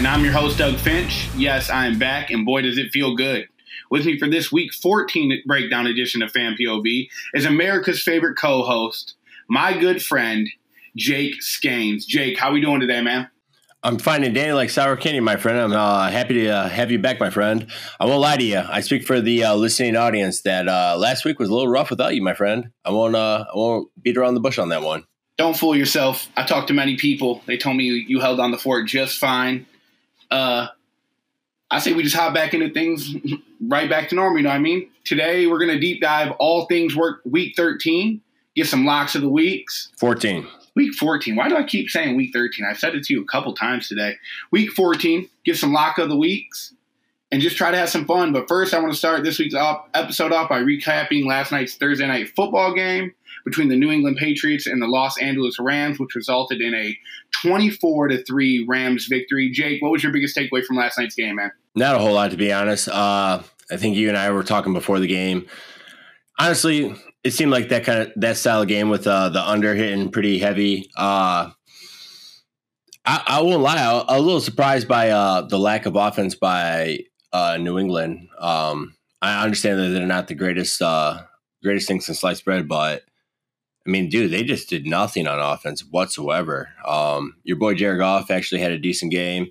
[0.00, 1.28] and I'm your host, Doug Finch.
[1.36, 3.46] Yes, I am back, and boy, does it feel good.
[3.90, 8.62] With me for this week 14 breakdown edition of Fan POV is America's favorite co
[8.62, 10.48] host, my good friend,
[10.96, 12.06] Jake Scanes.
[12.06, 13.28] Jake, how are we doing today, man?
[13.82, 15.58] I'm finding Danny like sour candy, my friend.
[15.58, 17.66] I'm uh, happy to uh, have you back, my friend.
[18.00, 18.62] I won't lie to you.
[18.66, 21.90] I speak for the uh, listening audience that uh, last week was a little rough
[21.90, 22.70] without you, my friend.
[22.86, 23.14] I won't.
[23.14, 25.04] Uh, I won't beat around the bush on that one.
[25.36, 26.26] Don't fool yourself.
[26.38, 27.42] I talked to many people.
[27.44, 29.66] They told me you, you held on the fort just fine.
[30.30, 30.68] Uh,
[31.70, 33.14] I say we just hop back into things
[33.60, 34.38] right back to normal.
[34.38, 34.90] You know what I mean?
[35.04, 38.20] Today we're gonna deep dive all things work week 13.
[38.56, 39.90] Get some locks of the weeks.
[39.98, 40.46] 14.
[40.74, 41.36] Week 14.
[41.36, 42.64] Why do I keep saying week 13?
[42.68, 44.16] I've said it to you a couple times today.
[44.50, 46.74] Week 14, Get some lock of the weeks
[47.32, 48.32] and just try to have some fun.
[48.32, 51.74] But first, I want to start this week's op- episode off by recapping last night's
[51.76, 53.12] Thursday night football game
[53.44, 56.96] between the New England Patriots and the Los Angeles Rams, which resulted in a
[57.42, 59.50] 24 to 3 Rams victory.
[59.50, 61.50] Jake, what was your biggest takeaway from last night's game, man?
[61.74, 62.88] Not a whole lot, to be honest.
[62.88, 65.46] Uh, I think you and I were talking before the game.
[66.38, 69.74] Honestly, it seemed like that kind of that style of game with uh, the under
[69.74, 70.90] hitting pretty heavy.
[70.96, 71.50] Uh,
[73.04, 76.34] I, I won't lie, I, was a little surprised by uh, the lack of offense
[76.34, 77.00] by
[77.32, 78.28] uh, New England.
[78.38, 81.22] Um, I understand that they're not the greatest uh,
[81.62, 83.02] greatest things in sliced bread, but
[83.86, 86.70] I mean, dude, they just did nothing on offense whatsoever.
[86.86, 89.50] Um, your boy Jared Goff actually had a decent game.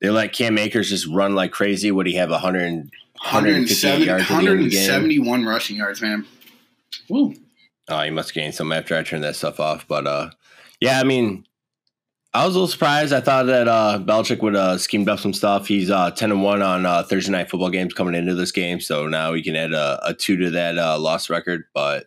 [0.00, 1.90] They let Cam Akers just run like crazy.
[1.90, 2.90] Would he have 100,
[3.24, 6.26] 158 yards 171 rushing yards, man.
[7.08, 7.34] Woo.
[7.88, 9.86] Oh, he must gain some after I turned that stuff off.
[9.88, 10.30] But uh,
[10.80, 11.46] yeah, I mean,
[12.32, 13.12] I was a little surprised.
[13.12, 15.68] I thought that uh, Belichick would uh, schemed up some stuff.
[15.68, 18.80] He's uh, ten and one on uh, Thursday night football games coming into this game,
[18.80, 21.64] so now we can add a, a two to that uh, loss record.
[21.74, 22.06] But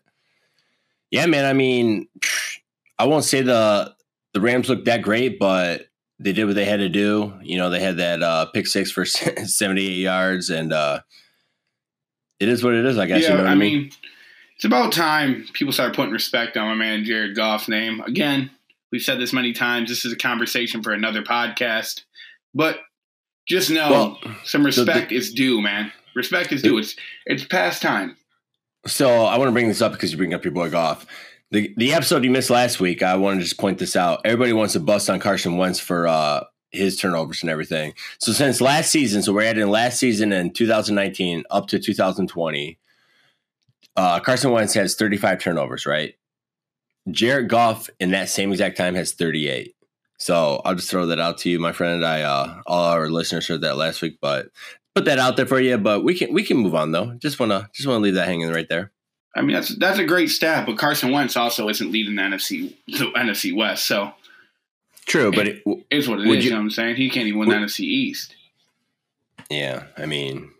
[1.11, 2.07] yeah, man, I mean,
[2.99, 3.95] I won't say the
[4.33, 5.87] the Rams looked that great, but
[6.19, 7.33] they did what they had to do.
[7.41, 9.05] You know, they had that uh, pick six for
[9.45, 11.01] seventy eight yards, and uh,
[12.39, 12.97] it is what it is.
[12.97, 13.23] I guess.
[13.23, 13.91] Yeah, you know I I mean, mean,
[14.55, 18.01] it's about time people start putting respect on my man Jared Goff's name.
[18.01, 18.49] Again,
[18.91, 19.89] we've said this many times.
[19.89, 22.01] This is a conversation for another podcast,
[22.53, 22.79] but
[23.47, 25.91] just know Well, some respect the- is due, man.
[26.15, 26.77] Respect is due.
[26.79, 26.95] It's
[27.27, 28.17] it's past time.
[28.85, 31.05] So I want to bring this up because you bring up your boy Goff.
[31.51, 34.21] The the episode you missed last week, I want to just point this out.
[34.25, 37.93] Everybody wants to bust on Carson Wentz for uh, his turnovers and everything.
[38.19, 42.77] So since last season, so we're adding last season in 2019 up to 2020.
[43.95, 46.15] Uh, Carson Wentz has 35 turnovers, right?
[47.09, 49.73] Jared Goff in that same exact time has 38.
[50.19, 51.95] So I'll just throw that out to you, my friend.
[51.95, 54.49] And I uh, all our listeners heard that last week, but
[54.97, 55.77] put that out there for you.
[55.77, 57.13] But we can we can move on though.
[57.15, 58.91] Just wanna just wanna leave that hanging right there.
[59.35, 62.73] I mean, that's that's a great stat, but Carson Wentz also isn't leading the NFC
[62.87, 64.11] the NFC West, so
[65.05, 66.27] True, but it, it's what it is.
[66.27, 66.95] You, you- know what I'm saying?
[66.95, 68.35] He can't even win Would- the NFC East.
[69.49, 70.51] yeah, I mean,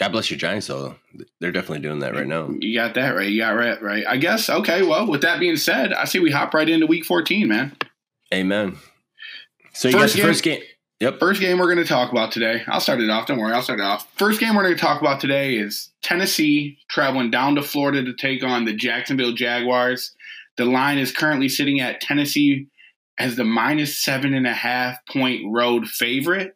[0.00, 0.94] God bless your Giants though.
[1.40, 2.48] They're definitely doing that right now.
[2.58, 3.28] You got that right.
[3.28, 3.80] You got right.
[3.82, 4.04] Right.
[4.08, 4.48] I guess.
[4.48, 4.82] Okay.
[4.82, 7.76] Well, with that being said, I say we hop right into Week 14, man.
[8.32, 8.76] Amen.
[9.74, 10.62] So you First got the game- first game.
[11.00, 11.18] Yep.
[11.18, 12.62] First game we're going to talk about today.
[12.68, 13.26] I'll start it off.
[13.26, 13.52] Don't worry.
[13.52, 14.10] I'll start it off.
[14.16, 18.14] First game we're going to talk about today is Tennessee traveling down to Florida to
[18.14, 20.14] take on the Jacksonville Jaguars.
[20.56, 22.68] The line is currently sitting at Tennessee
[23.18, 26.54] as the minus seven and a half point road favorite.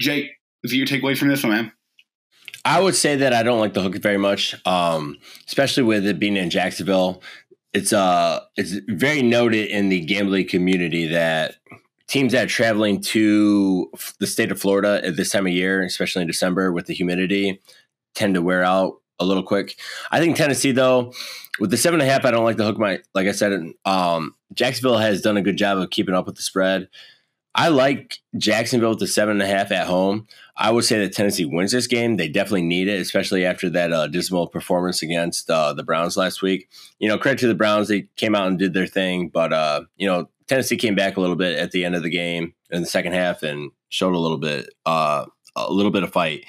[0.00, 0.30] Jake,
[0.62, 1.72] is your takeaway from this one, man?
[2.64, 5.16] I would say that I don't like the hook very much, um,
[5.46, 7.22] especially with it being in Jacksonville.
[7.72, 11.56] It's uh, it's very noted in the gambling community that
[12.08, 16.22] teams that are traveling to the state of Florida at this time of year, especially
[16.22, 17.60] in December with the humidity,
[18.14, 19.76] tend to wear out a little quick.
[20.10, 21.12] I think Tennessee, though,
[21.58, 22.78] with the seven and a half, I don't like the hook.
[22.78, 26.36] My like I said, um, Jacksonville has done a good job of keeping up with
[26.36, 26.88] the spread.
[27.54, 30.26] I like Jacksonville with the seven and a half at home.
[30.58, 32.16] I would say that Tennessee wins this game.
[32.16, 36.42] They definitely need it, especially after that uh, dismal performance against uh, the Browns last
[36.42, 36.68] week.
[36.98, 39.28] You know, credit to the Browns; they came out and did their thing.
[39.30, 42.10] But uh, you know, Tennessee came back a little bit at the end of the
[42.10, 45.26] game in the second half and showed a little bit, uh,
[45.56, 46.44] a little bit of fight.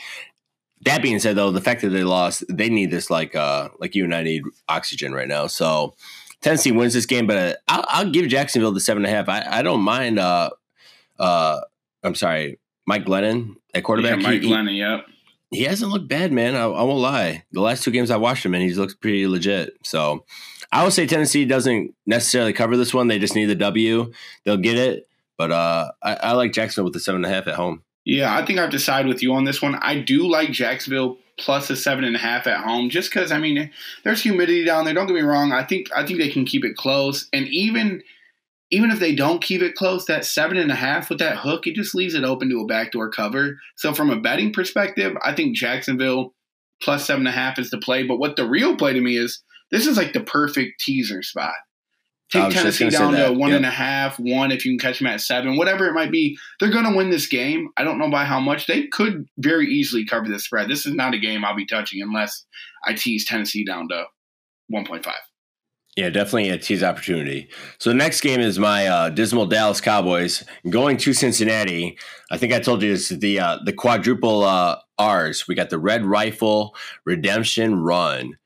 [0.86, 3.96] That being said, though, the fact that they lost, they need this like uh, like
[3.96, 5.48] you and I need oxygen right now.
[5.48, 5.96] So
[6.42, 9.28] Tennessee wins this game, but uh, I'll, I'll give Jacksonville the seven and a half.
[9.28, 10.20] I, I don't mind.
[10.20, 10.52] Uh,
[11.20, 11.62] uh,
[12.04, 14.18] I'm sorry, Mike Glennon at quarterback.
[14.18, 15.06] Yeah, Mike he, he- Lennon, yep.
[15.50, 16.56] he hasn't looked bad, man.
[16.56, 17.44] I, I won't lie.
[17.54, 19.74] The last two games I watched him, and he's looked pretty legit.
[19.84, 20.26] So
[20.72, 23.08] I would say Tennessee doesn't necessarily cover this one.
[23.08, 24.12] They just need the W.
[24.44, 25.08] They'll get it.
[25.38, 27.84] But uh, I, I like Jacksonville with the seven and a half at home.
[28.06, 29.76] Yeah, I think I have to side with you on this one.
[29.76, 33.38] I do like Jacksonville plus a seven and a half at home, just because I
[33.38, 33.70] mean
[34.04, 34.94] there's humidity down there.
[34.94, 35.52] Don't get me wrong.
[35.52, 38.02] I think I think they can keep it close, and even
[38.72, 41.68] even if they don't keep it close, that seven and a half with that hook,
[41.68, 43.60] it just leaves it open to a backdoor cover.
[43.76, 46.34] So from a betting perspective, I think Jacksonville
[46.82, 48.04] plus seven and a half is the play.
[48.04, 49.42] But what the real play to me is
[49.72, 51.54] this is like the perfect teaser spot.
[52.30, 53.58] Take Tennessee down to one yep.
[53.58, 56.38] and a half, one if you can catch them at seven, whatever it might be.
[56.60, 57.70] They're going to win this game.
[57.78, 58.68] I don't know by how much.
[58.68, 60.70] They could very easily cover the spread.
[60.70, 62.46] This is not a game I'll be touching unless
[62.86, 64.08] I tease Tennessee down to
[64.74, 65.06] 1.5.
[65.96, 67.50] Yeah, definitely a tease opportunity.
[67.80, 71.98] So the next game is my uh, dismal Dallas Cowboys going to Cincinnati.
[72.30, 75.48] I think I told you it's the uh, the quadruple uh, R's.
[75.48, 78.38] We got the Red Rifle Redemption Run.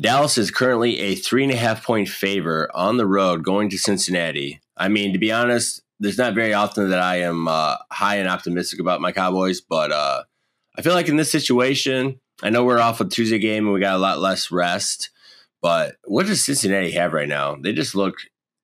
[0.00, 3.78] Dallas is currently a three and a half point favor on the road going to
[3.78, 4.60] Cincinnati.
[4.76, 8.28] I mean, to be honest, there's not very often that I am uh, high and
[8.28, 10.22] optimistic about my Cowboys, but uh,
[10.76, 13.80] I feel like in this situation, I know we're off a Tuesday game and we
[13.80, 15.10] got a lot less rest.
[15.60, 17.54] But what does Cincinnati have right now?
[17.54, 18.16] They just look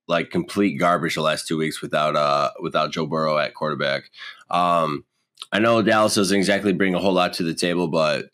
[0.07, 4.09] like complete garbage the last two weeks without uh without Joe Burrow at quarterback.
[4.49, 5.05] Um,
[5.51, 8.25] I know Dallas doesn't exactly bring a whole lot to the table, but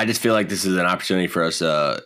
[0.00, 1.60] I just feel like this is an opportunity for us.
[1.60, 2.00] Uh,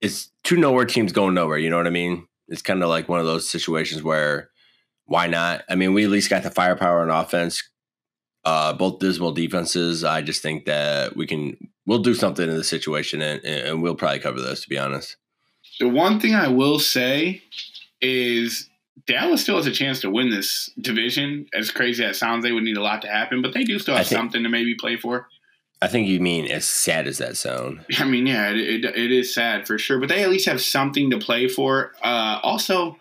[0.00, 1.58] it's two nowhere teams going nowhere.
[1.58, 2.28] You know what I mean?
[2.46, 4.50] It's kind of like one of those situations where
[5.06, 5.64] why not?
[5.68, 7.68] I mean, we at least got the firepower on offense.
[8.44, 10.04] Uh, both dismal defenses.
[10.04, 13.96] I just think that we can we'll do something in the situation and, and we'll
[13.96, 15.16] probably cover this to be honest.
[15.80, 17.42] The one thing I will say
[18.00, 18.68] is
[19.08, 21.46] Dallas still has a chance to win this division.
[21.52, 23.80] As crazy as it sounds, they would need a lot to happen, but they do
[23.80, 25.26] still have think, something to maybe play for.
[25.82, 27.84] I think you mean as sad as that sound.
[27.98, 30.62] I mean, yeah, it, it, it is sad for sure, but they at least have
[30.62, 31.90] something to play for.
[32.00, 32.96] Uh, also,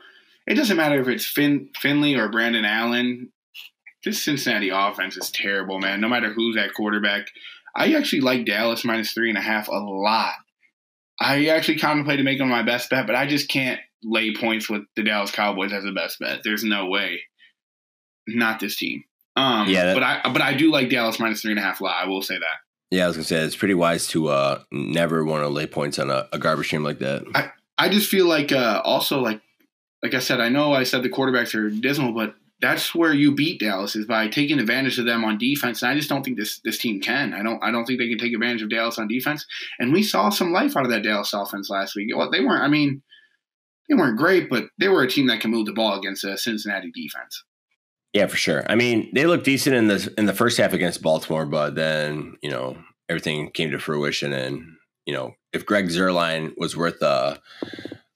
[0.47, 3.31] it doesn't matter if it's Finn, Finley or Brandon Allen.
[4.03, 6.01] This Cincinnati offense is terrible, man.
[6.01, 7.27] No matter who's at quarterback,
[7.75, 10.33] I actually like Dallas minus three and a half a lot.
[11.19, 15.03] I actually contemplated making my best bet, but I just can't lay points with the
[15.03, 16.39] Dallas Cowboys as the best bet.
[16.43, 17.21] There's no way.
[18.27, 19.03] Not this team.
[19.35, 21.79] Um, yeah, that, but I but I do like Dallas minus three and a half
[21.79, 22.03] a lot.
[22.03, 22.70] I will say that.
[22.91, 25.97] Yeah, I was gonna say it's pretty wise to uh, never want to lay points
[25.97, 27.23] on a, a, garbage team like that.
[27.33, 29.41] I, I just feel like uh, also like
[30.03, 33.33] like I said, I know I said the quarterbacks are dismal, but that's where you
[33.33, 35.81] beat Dallas is by taking advantage of them on defense.
[35.81, 37.33] And I just don't think this this team can.
[37.33, 39.45] I don't I don't think they can take advantage of Dallas on defense.
[39.79, 42.15] And we saw some life out of that Dallas offense last week.
[42.15, 42.63] Well, they weren't.
[42.63, 43.01] I mean,
[43.89, 46.37] they weren't great, but they were a team that can move the ball against a
[46.37, 47.43] Cincinnati defense.
[48.13, 48.65] Yeah, for sure.
[48.69, 52.37] I mean, they looked decent in the in the first half against Baltimore, but then
[52.41, 52.77] you know
[53.09, 54.75] everything came to fruition, and
[55.05, 57.37] you know if Greg Zuerlein was worth uh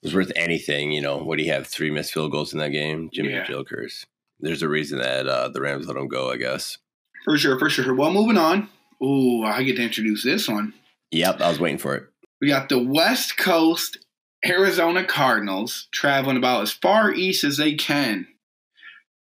[0.04, 3.10] was worth anything, you know, would he have three missed field goals in that game?
[3.12, 3.46] Jimmy yeah.
[3.46, 4.06] Jokers
[4.40, 6.78] there's a reason that uh, the Rams let him go, I guess.
[7.24, 7.94] For sure, for sure.
[7.94, 8.70] Well, moving on.
[9.04, 10.74] Ooh, I get to introduce this one.
[11.12, 12.04] Yep, I was waiting for it.
[12.42, 13.98] We got the West Coast
[14.46, 18.28] Arizona Cardinals traveling about as far east as they can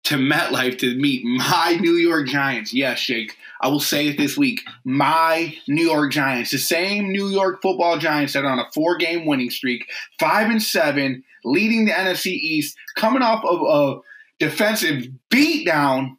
[0.05, 2.73] to MetLife to meet my New York Giants.
[2.73, 4.61] Yes, Jake, I will say it this week.
[4.83, 9.25] My New York Giants, the same New York Football Giants that are on a four-game
[9.25, 9.85] winning streak,
[10.19, 13.99] five and seven, leading the NFC East, coming off of a
[14.39, 16.17] defensive beatdown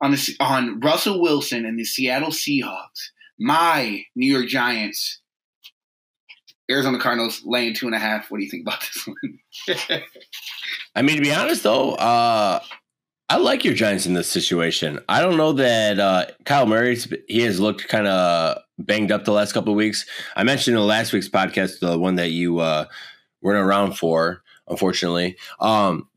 [0.00, 3.10] on the on Russell Wilson and the Seattle Seahawks.
[3.38, 5.20] My New York Giants,
[6.70, 8.30] Arizona Cardinals laying two and a half.
[8.30, 10.00] What do you think about this one?
[10.94, 12.60] I mean, to be honest though, uh,
[13.28, 15.00] I like your Giants in this situation.
[15.08, 16.96] I don't know that uh, Kyler Murray
[17.28, 20.06] he has looked kind of banged up the last couple of weeks.
[20.36, 22.84] I mentioned in the last week's podcast, the one that you uh,
[23.42, 25.36] weren't around for, unfortunately.
[25.58, 26.08] Um,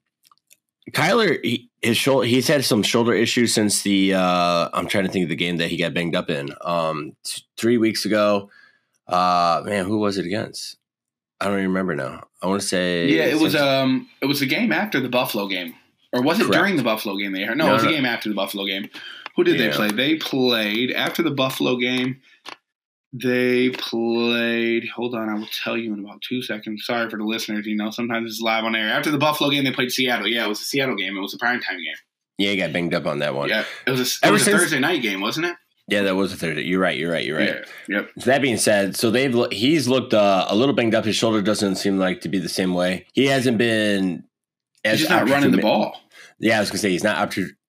[0.91, 4.13] Kyler, he, his shoulder, he's had some shoulder issues since the.
[4.13, 6.51] Uh, I'm trying to think of the game that he got banged up in.
[6.61, 8.49] Um, t- three weeks ago.
[9.07, 10.77] Uh, man, who was it against?
[11.41, 12.27] I don't even remember now.
[12.41, 13.07] I want to say.
[13.07, 15.73] Yeah, it was um, it was the game after the Buffalo game,
[16.13, 16.57] or was it Correct.
[16.57, 17.33] during the Buffalo game?
[17.33, 17.89] They no, no, it was no.
[17.89, 18.89] the game after the Buffalo game.
[19.35, 19.67] Who did yeah.
[19.67, 19.91] they play?
[19.91, 22.21] They played after the Buffalo game.
[23.11, 24.87] They played.
[24.95, 26.85] Hold on, I will tell you in about two seconds.
[26.85, 27.65] Sorry for the listeners.
[27.65, 28.89] You know, sometimes it's live on air.
[28.89, 30.27] After the Buffalo game, they played Seattle.
[30.27, 31.17] Yeah, it was a Seattle game.
[31.17, 31.95] It was a prime time game.
[32.37, 33.49] Yeah, he got banged up on that one.
[33.49, 35.55] Yeah, it was a, it was a Thursday night game, wasn't it?
[35.87, 36.63] Yeah, that was a Thursday.
[36.63, 36.97] You're right.
[36.97, 37.25] You're right.
[37.25, 37.65] You're right.
[37.87, 38.11] Yeah, yep.
[38.19, 41.03] So that being said, so they've he's looked uh, a little banged up.
[41.03, 43.07] His shoulder doesn't seem like to be the same way.
[43.13, 44.23] He hasn't been
[44.85, 45.95] as he's not running the ball.
[46.41, 47.17] Yeah, I was gonna say he's not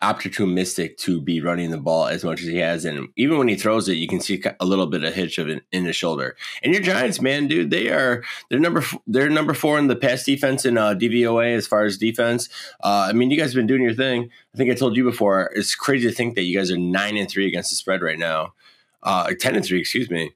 [0.00, 3.56] opportunistic to be running the ball as much as he has, and even when he
[3.56, 6.36] throws it, you can see a little bit of hitch of it in his shoulder.
[6.62, 10.24] And your Giants, man, dude, they are they're number they're number four in the pass
[10.24, 12.48] defense in uh, DVOA as far as defense.
[12.82, 14.30] Uh, I mean, you guys have been doing your thing.
[14.54, 15.50] I think I told you before.
[15.54, 18.18] It's crazy to think that you guys are nine and three against the spread right
[18.18, 18.54] now.
[19.02, 20.32] Uh, ten and three, excuse me.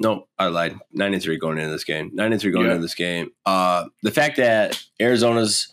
[0.00, 0.76] No, I lied.
[0.92, 2.10] Nine and three going into this game.
[2.12, 2.72] Nine and three going Yeah.
[2.72, 3.30] into this game.
[3.44, 5.68] Uh, the fact that Arizona's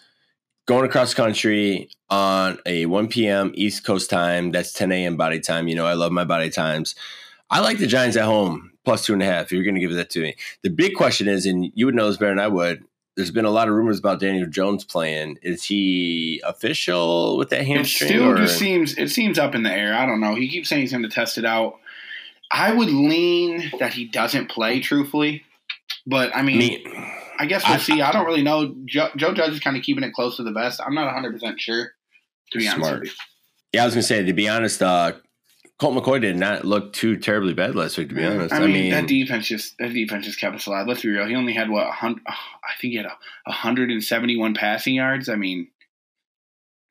[0.66, 3.52] going across country on a 1 p.m.
[3.56, 5.18] East Coast time, that's 10 a.m.
[5.18, 5.68] body time.
[5.68, 6.96] You know, I love my body times.
[7.50, 9.52] I like the Giants at home plus two and a half.
[9.52, 12.08] You're going to give that to me, the big question is, and you would know
[12.08, 12.84] this better than I would.
[13.16, 15.40] There's been a lot of rumors about Daniel Jones playing.
[15.42, 18.10] Is he official with that hamstring?
[18.10, 19.94] It still or- just seems it seems up in the air.
[19.96, 20.36] I don't know.
[20.36, 21.80] He keeps saying he's going to test it out.
[22.52, 25.44] I would lean that he doesn't play, truthfully.
[26.06, 26.86] But I mean, Me,
[27.38, 28.02] I guess we'll I- see.
[28.02, 28.76] I don't really know.
[28.86, 30.82] Joe, Joe Judge is kind of keeping it close to the vest.
[30.86, 31.92] I'm not 100 percent sure.
[32.52, 33.06] To be honest Smart.
[33.06, 33.12] you.
[33.74, 35.14] yeah, I was going to say, to be honest, uh,
[35.80, 38.54] Colt McCoy did not look too terribly bad last week, to be honest.
[38.54, 40.88] I mean, that defense just that defense just kept us alive.
[40.88, 41.26] Let's be real.
[41.26, 45.28] He only had what a hun- I think he had a 171 passing yards.
[45.28, 45.68] I mean,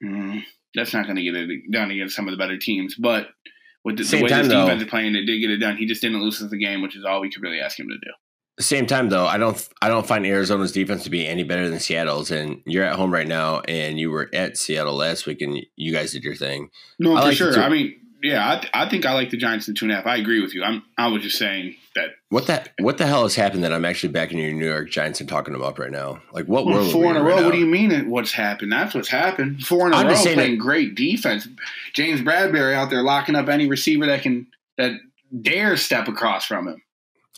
[0.03, 0.43] mm,
[0.75, 2.95] that's not going to get it done against some of the better teams.
[2.97, 3.29] But
[3.85, 5.77] with the, the way time, this though- defense is playing, it did get it done.
[5.77, 7.89] He just didn't lose us the game, which is all we could really ask him
[7.89, 8.13] to do.
[8.61, 11.81] Same time though, I don't I don't find Arizona's defense to be any better than
[11.81, 12.31] Seattle's.
[12.31, 15.93] And you're at home right now, and you were at Seattle last week, and you
[15.93, 16.71] guys did your thing.
[17.01, 17.53] No, I for like sure.
[17.55, 17.61] too.
[17.61, 19.97] I mean, yeah, I, th- I think I like the Giants in two and a
[19.97, 20.07] half.
[20.07, 20.63] I agree with you.
[20.63, 23.85] I'm I was just saying that What the what the hell has happened that I'm
[23.85, 26.23] actually backing your New York Giants and talking them up right now?
[26.33, 26.93] Like what Well, world?
[26.93, 27.37] four in a row.
[27.41, 27.45] now?
[27.47, 28.09] What do you mean?
[28.09, 28.71] What's happened?
[28.73, 29.63] That's what's happened.
[29.67, 31.49] Four in a I'm row, playing that- great defense.
[31.93, 34.47] James Bradberry out there locking up any receiver that can
[34.79, 34.93] that
[35.43, 36.81] dare step across from him.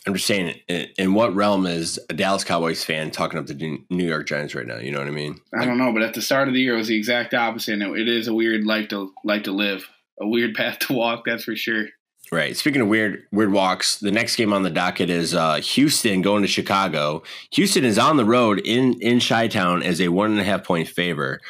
[0.07, 0.55] I'm just saying,
[0.97, 4.65] in, what realm is a Dallas Cowboys fan talking up the New York Giants right
[4.65, 4.77] now?
[4.77, 5.39] You know what I mean?
[5.53, 7.73] I don't know, but at the start of the year, it was the exact opposite.
[7.73, 9.85] And it, it is a weird life to life to live,
[10.19, 11.23] a weird path to walk.
[11.25, 11.87] That's for sure.
[12.31, 12.55] Right.
[12.55, 16.41] Speaking of weird weird walks, the next game on the docket is uh, Houston going
[16.41, 17.23] to Chicago.
[17.51, 20.63] Houston is on the road in in Chi Town as a one and a half
[20.63, 21.41] point favor.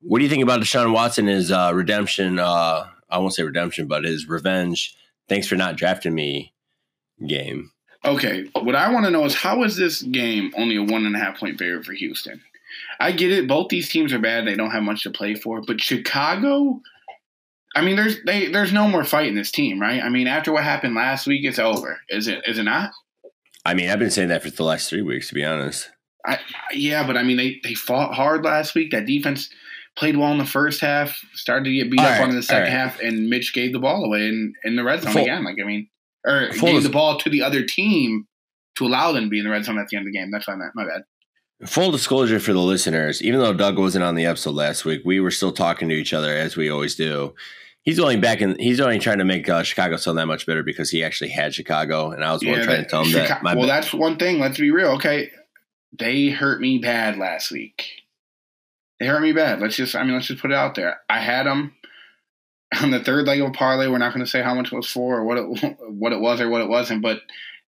[0.00, 1.26] What do you think about Deshaun Watson?
[1.26, 2.38] His uh, redemption?
[2.38, 4.96] Uh, I won't say redemption, but his revenge.
[5.28, 6.52] Thanks for not drafting me.
[7.26, 7.70] Game.
[8.06, 11.16] Okay, what I want to know is how is this game only a one and
[11.16, 12.40] a half point favorite for Houston?
[13.00, 13.48] I get it.
[13.48, 14.46] Both these teams are bad.
[14.46, 15.60] They don't have much to play for.
[15.60, 16.80] But Chicago,
[17.74, 20.02] I mean, there's they there's no more fight in this team, right?
[20.02, 22.00] I mean, after what happened last week, it's over.
[22.08, 22.42] Is it?
[22.46, 22.92] Is it not?
[23.64, 25.90] I mean, I've been saying that for the last three weeks, to be honest.
[26.24, 26.38] I,
[26.72, 28.92] Yeah, but I mean, they they fought hard last week.
[28.92, 29.50] That defense
[29.96, 31.18] played well in the first half.
[31.34, 32.72] Started to get beat All up right, on in the second right.
[32.72, 35.44] half, and Mitch gave the ball away in in the red zone again.
[35.44, 35.88] Like I mean,
[36.26, 38.26] or Full gave the ball to the other team
[38.76, 40.30] to allow them to be in the red zone at the end of the game.
[40.30, 40.72] That's what I meant.
[40.74, 41.02] My bad.
[41.64, 45.20] Full disclosure for the listeners, even though Doug wasn't on the episode last week, we
[45.20, 47.34] were still talking to each other as we always do.
[47.82, 48.58] He's only back in.
[48.58, 51.54] He's only trying to make uh, Chicago sound that much better because he actually had
[51.54, 53.56] Chicago, and I was one trying to tell him Chica- that.
[53.56, 54.40] Well, that's one thing.
[54.40, 54.88] Let's be real.
[54.96, 55.30] Okay,
[55.96, 58.02] they hurt me bad last week.
[58.98, 59.60] They hurt me bad.
[59.60, 59.94] Let's just.
[59.94, 60.98] I mean, let's just put it out there.
[61.08, 61.75] I had them
[62.82, 63.86] on the third leg of a parlay.
[63.88, 65.42] We're not going to say how much it was for or what it
[65.88, 67.20] what it was or what it wasn't, but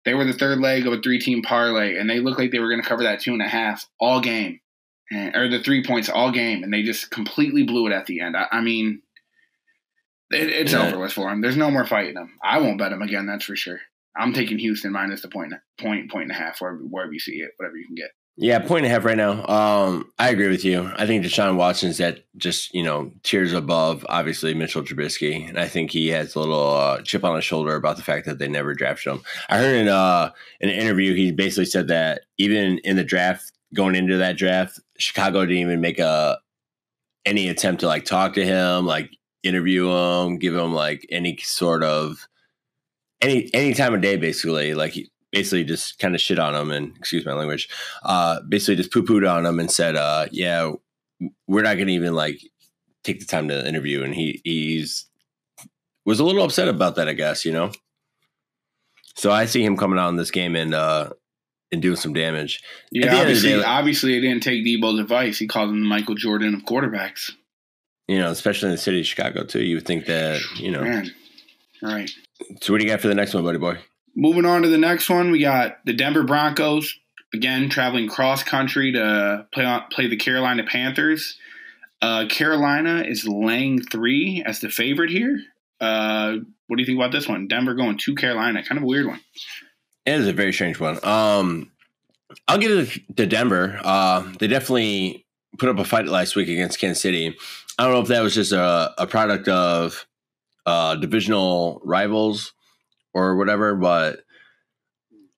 [0.06, 2.60] they were the third leg of a three team parlay, and they looked like they
[2.60, 4.60] were going to cover that two and a half all game,
[5.12, 8.20] and, or the three points all game, and they just completely blew it at the
[8.22, 8.36] end.
[8.38, 9.02] I, I mean.
[10.32, 10.88] It, it's Yeah.
[10.88, 11.42] over with for them.
[11.42, 12.40] There's no more fighting them.
[12.44, 13.28] I won't bet them again.
[13.28, 13.80] That's for sure.
[14.18, 17.34] I'm taking Houston minus the point, point, point and a half, wherever, wherever you see
[17.34, 18.10] it, whatever you can get.
[18.38, 19.46] Yeah, point and a half right now.
[19.48, 20.92] Um, I agree with you.
[20.98, 25.70] I think Deshaun Watson's at just you know tiers above, obviously Mitchell Trubisky, and I
[25.70, 28.50] think he has a little uh, chip on his shoulder about the fact that they
[28.50, 29.22] never drafted him.
[29.48, 33.96] I heard in uh, an interview he basically said that even in the draft, going
[33.96, 36.38] into that draft, Chicago didn't even make a
[37.26, 39.12] any attempt to like talk to him, like
[39.44, 42.28] interview him, give him like any sort of
[43.22, 44.74] any any time of day, basically.
[44.74, 47.68] Like he basically just kind of shit on him and excuse my language
[48.04, 50.72] uh, basically just poo pooed on him and said, uh, "Yeah,
[51.48, 52.40] we're not going to even like
[53.04, 55.08] take the time to interview." And he he's
[56.06, 57.46] was a little upset about that, I guess.
[57.46, 57.72] You know.
[59.16, 61.10] So I see him coming out in this game and uh,
[61.72, 62.64] and doing some damage.
[62.92, 65.38] Yeah, end the obviously, day- obviously, they didn't take Debo's advice.
[65.38, 67.32] He called him the Michael Jordan of quarterbacks.
[68.08, 69.64] You know, especially in the city of Chicago too.
[69.64, 70.82] You would think that you know.
[70.82, 71.12] Man,
[71.84, 72.10] all right.
[72.62, 73.80] So what do you got for the next one, buddy boy?
[74.16, 76.98] Moving on to the next one, we got the Denver Broncos
[77.34, 81.38] again traveling cross country to play on, play the Carolina Panthers.
[82.02, 85.40] Uh, Carolina is laying three as the favorite here.
[85.82, 87.48] Uh, what do you think about this one?
[87.48, 89.20] Denver going to Carolina, kind of a weird one.
[90.06, 91.04] It is a very strange one.
[91.04, 91.72] Um,
[92.48, 93.80] I'll give it to Denver.
[93.84, 95.26] Uh, they definitely
[95.58, 97.36] put up a fight last week against Kansas City.
[97.78, 100.06] I don't know if that was just a, a product of
[100.66, 102.54] uh, divisional rivals
[103.16, 104.20] or whatever, but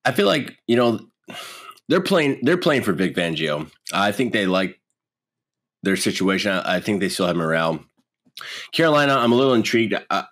[0.03, 0.99] I feel like you know
[1.87, 2.39] they're playing.
[2.41, 3.71] They're playing for Vic Fangio.
[3.93, 4.81] I think they like
[5.83, 6.51] their situation.
[6.51, 7.79] I, I think they still have morale.
[8.73, 9.95] Carolina, I'm a little intrigued.
[10.09, 10.25] I,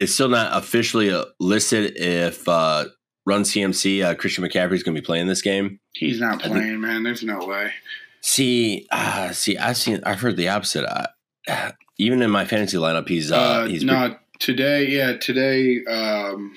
[0.00, 2.86] it's still not officially uh, listed if uh,
[3.24, 5.80] Run CMC uh, Christian McCaffrey is going to be playing this game.
[5.94, 7.02] He's not playing, think- man.
[7.02, 7.72] There's no way.
[8.20, 10.84] See, uh, see, I've seen, I've heard the opposite.
[10.84, 16.56] I, even in my fantasy lineup, he's uh, Uh, he's no, today, yeah, today, um,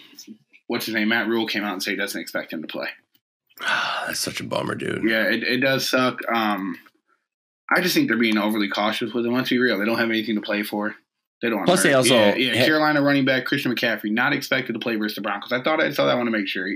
[0.70, 1.10] what's his name?
[1.10, 2.88] Matt Rhule came out and said he doesn't expect him to play.
[4.08, 5.04] that's such a bummer, dude.
[5.04, 6.20] Yeah, it, it does suck.
[6.34, 6.78] Um,
[7.70, 9.34] I just think they're being overly cautious with him.
[9.34, 10.96] Let's be real; they don't have anything to play for.
[11.42, 11.58] They don't.
[11.60, 14.80] want Plus to they also- yeah, yeah, Carolina running back Christian McCaffrey not expected to
[14.80, 15.52] play versus the Broncos.
[15.52, 16.12] I thought I saw that.
[16.14, 16.68] I want to make sure.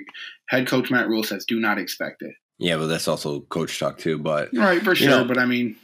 [0.49, 2.33] Head coach Matt Rhule says do not expect it.
[2.59, 4.17] Yeah, but that's also coach talk too.
[4.17, 5.09] But Right, for sure.
[5.09, 5.75] know- but I mean,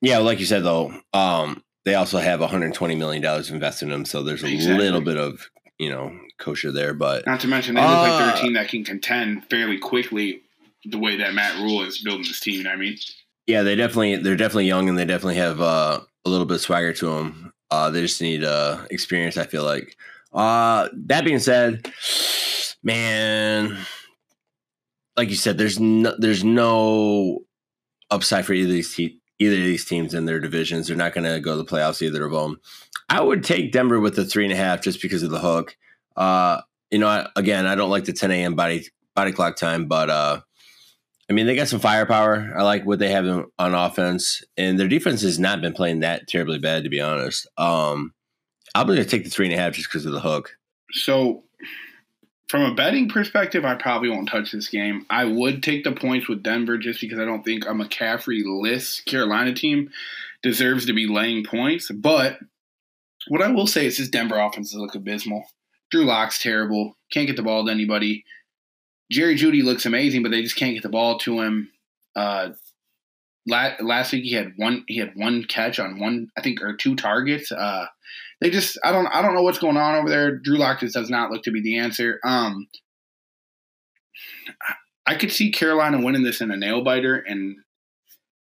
[0.00, 4.04] yeah, like you said though, um, they also have 120 million dollars invested in them,
[4.04, 4.84] so there's a Exactly.
[4.84, 6.92] little bit of you know kosher there.
[6.92, 9.78] But not to mention they look like they're Uh, a team that can contend fairly
[9.78, 10.42] quickly.
[10.84, 12.96] The way that Matt Rhule is building this team, I mean,
[13.46, 16.60] yeah, they definitely they're definitely young and they definitely have uh, a little bit of
[16.60, 17.52] swagger to them.
[17.70, 19.36] Uh, they just need uh, experience.
[19.36, 19.96] I feel like.
[20.32, 21.92] Uh, that being said,
[22.82, 23.78] man,
[25.16, 27.40] like you said, there's no there's no
[28.10, 30.86] upside for either of these te- either of these teams in their divisions.
[30.86, 32.60] They're not going to go to the playoffs either of them.
[33.08, 35.76] I would take Denver with the three and a half just because of the hook.
[36.16, 38.54] Uh, you know, I, again, I don't like the 10 a.m.
[38.54, 40.40] body body clock time, but uh,
[41.28, 42.52] I mean, they got some firepower.
[42.56, 46.28] I like what they have on offense, and their defense has not been playing that
[46.28, 47.46] terribly bad, to be honest.
[47.56, 48.12] Um,
[48.74, 50.56] I'm going to take the three and a half just because of the hook.
[50.92, 51.44] So,
[52.48, 55.06] from a betting perspective, I probably won't touch this game.
[55.08, 59.06] I would take the points with Denver just because I don't think a McCaffrey list
[59.06, 59.90] Carolina team
[60.42, 61.90] deserves to be laying points.
[61.90, 62.40] But
[63.28, 65.44] what I will say is this Denver offense look abysmal.
[65.92, 66.96] Drew Lock's terrible.
[67.12, 68.24] Can't get the ball to anybody.
[69.10, 71.70] Jerry Jeudy looks amazing, but they just can't get the ball to him.
[72.16, 72.50] Uh,
[73.46, 74.84] la- last week he had one.
[74.88, 77.52] He had one catch on one, I think, or two targets.
[77.52, 77.86] Uh,
[78.42, 80.36] they just I don't I don't know what's going on over there.
[80.36, 82.18] Drew Lock just does not look to be the answer.
[82.24, 82.66] Um
[85.06, 87.56] I could see Carolina winning this in a nail biter and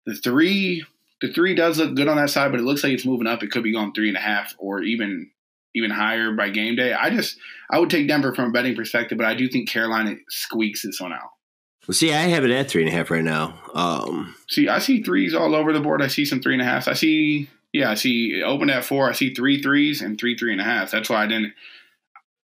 [0.07, 0.87] the three
[1.21, 3.43] the three does look good on that side, but it looks like it's moving up.
[3.43, 5.31] It could be going three and a half or even
[5.75, 6.93] even higher by game day.
[6.93, 7.37] I just
[7.71, 11.01] I would take Denver from a betting perspective, but I do think Carolina squeaks this
[11.01, 11.31] one out.
[11.87, 13.59] Well, see, I have it at three and a half right now.
[13.75, 16.01] Um, See, I see threes all over the board.
[16.01, 16.89] I see some three and a half.
[16.89, 19.09] I see, yeah, I see it open at four.
[19.11, 20.91] I see three threes and three three and a half.
[20.91, 21.53] That's why I didn't.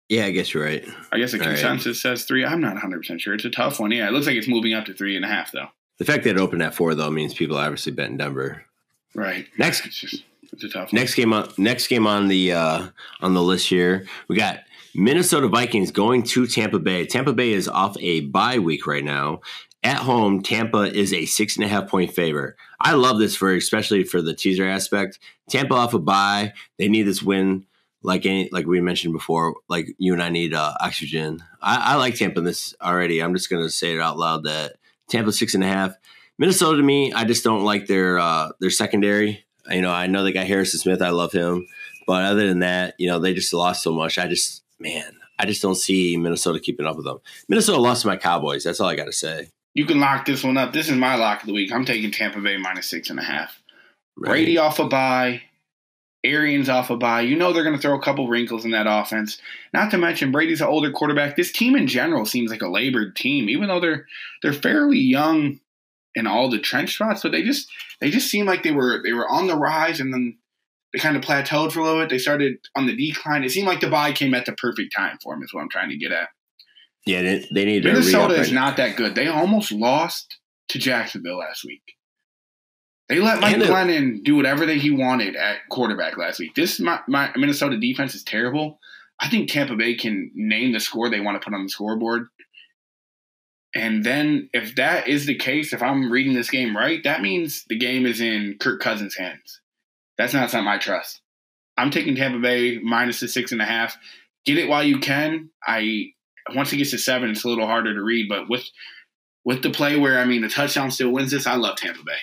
[0.08, 0.84] yeah, I guess you're right.
[1.12, 1.50] I guess the All right.
[1.60, 2.44] consensus says three.
[2.44, 3.36] I'm not 100 percent sure.
[3.36, 3.92] It's a tough one.
[3.92, 5.68] Yeah, it looks like it's moving up to three and a half though.
[6.00, 8.66] The fact that it opened at four though means people obviously bet in Denver.
[9.14, 9.48] Right.
[9.60, 10.92] Next- it's just it's a tough.
[10.92, 11.00] One.
[11.00, 12.88] Next game on next game on the uh,
[13.22, 14.60] on the list here, we got
[14.96, 17.06] Minnesota Vikings going to Tampa Bay.
[17.06, 19.42] Tampa Bay is off a bye week right now.
[19.82, 22.58] At home, Tampa is a six and a half point favor.
[22.82, 25.20] I love this for especially for the teaser aspect.
[25.50, 27.66] Tampa off a bye, they need this win.
[28.02, 31.44] Like any, like we mentioned before, like you and I need uh, oxygen.
[31.62, 33.22] I, I like Tampa this already.
[33.22, 34.78] I'm just gonna say it out loud that
[35.10, 35.96] Tampa six and a half.
[36.38, 39.46] Minnesota to me, I just don't like their uh, their secondary.
[39.70, 41.02] You know, I know they got Harrison Smith.
[41.02, 41.68] I love him,
[42.08, 44.18] but other than that, you know, they just lost so much.
[44.18, 47.20] I just, man, I just don't see Minnesota keeping up with them.
[47.48, 48.64] Minnesota lost to my Cowboys.
[48.64, 49.50] That's all I got to say.
[49.74, 50.74] You can lock this one up.
[50.74, 51.72] This is my lock of the week.
[51.72, 53.62] I'm taking Tampa Bay minus six and a half.
[54.18, 54.30] Right?
[54.30, 55.44] Brady off a bye.
[56.24, 57.22] Arians off a bye.
[57.22, 59.40] You know they're going to throw a couple wrinkles in that offense.
[59.74, 61.38] Not to mention Brady's an older quarterback.
[61.38, 64.06] This team in general seems like a labored team, even though they're
[64.42, 65.62] they're fairly young
[66.20, 67.24] in all the trench spots.
[67.24, 67.68] But they just
[68.00, 70.38] they just seem like they were they were on the rise and then
[70.94, 72.10] they kind of plateaued for a little bit.
[72.10, 73.44] They started on the decline.
[73.44, 75.44] It seemed like the bye came at the perfect time for them.
[75.44, 76.30] Is what I'm trying to get at.
[77.06, 79.16] Yeah, they, they need to Minnesota is not that good.
[79.16, 80.38] They almost lost
[80.70, 81.82] to Jacksonville last week.
[83.08, 86.54] They let Mike Glennon do whatever that he wanted at quarterback last week.
[86.54, 88.80] This my, my Minnesota defense is terrible.
[89.20, 92.28] I think Tampa Bay can name the score they want to put on the scoreboard.
[93.76, 97.66] And then if that is the case, if I'm reading this game right, that means
[97.70, 99.62] the game is in Kirk Cousins' hands.
[100.18, 101.22] That's not something I trust.
[101.78, 103.96] I'm taking Tampa Bay minus the six and a half.
[104.46, 105.50] Get it while you can.
[105.66, 106.08] I
[106.56, 108.28] once it gets to seven, it's a little harder to read.
[108.28, 108.66] But with
[109.46, 112.18] with the play where I mean the touchdown still wins this, I love Tampa Bay.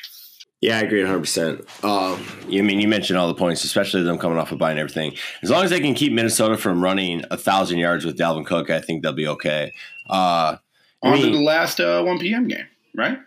[0.61, 1.21] Yeah, I agree 100.
[1.21, 4.57] percent Um, you I mean you mentioned all the points, especially them coming off a
[4.57, 5.15] bye and everything.
[5.43, 8.69] As long as they can keep Minnesota from running a thousand yards with Dalvin Cook,
[8.69, 9.73] I think they'll be okay.
[10.09, 10.57] Uh,
[11.03, 12.49] I On to the last uh, 1 p.m.
[12.49, 13.19] game, right?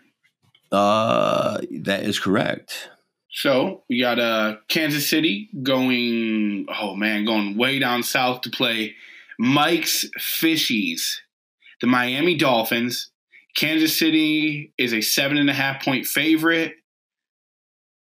[0.72, 2.90] uh, that is correct.
[3.32, 8.94] So we got uh, Kansas City going, oh man, going way down south to play
[9.38, 11.18] Mike's Fishies,
[11.80, 13.10] the Miami Dolphins.
[13.56, 16.74] Kansas City is a seven and a half point favorite.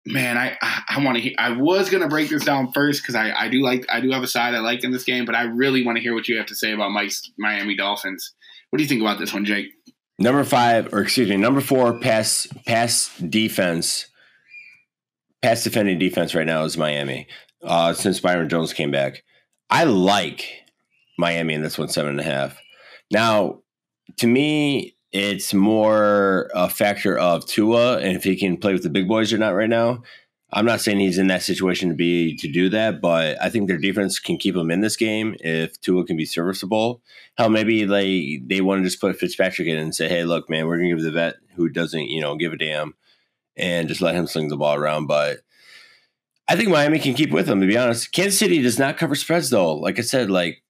[0.05, 1.33] man, I I, I want to hear.
[1.37, 4.23] I was gonna break this down first because I I do like I do have
[4.23, 6.37] a side I like in this game, but I really want to hear what you
[6.37, 8.33] have to say about Mike's Miami Dolphins.
[8.71, 9.67] What do you think about this one, Jake?
[10.17, 14.07] Number five, or excuse me, number four pass pass defense,
[15.41, 17.27] pass defending defense right now is Miami.
[17.61, 19.23] Uh, since Byron Jones came back,
[19.69, 20.47] I like
[21.17, 22.57] Miami in this one seven and a half.
[23.11, 23.59] Now,
[24.17, 28.89] to me, it's more a factor of Tua and if he can play with the
[28.89, 30.03] big boys or not right now.
[30.53, 33.67] I'm not saying he's in that situation to be to do that, but I think
[33.67, 37.01] their defense can keep him in this game if Tua can be serviceable.
[37.37, 40.67] Hell, maybe they they want to just put Fitzpatrick in and say, "Hey, look, man,
[40.67, 42.95] we're gonna give the vet who doesn't, you know, give a damn,
[43.55, 45.39] and just let him sling the ball around." But
[46.49, 47.61] I think Miami can keep with them.
[47.61, 49.73] To be honest, Kansas City does not cover spreads though.
[49.75, 50.63] Like I said, like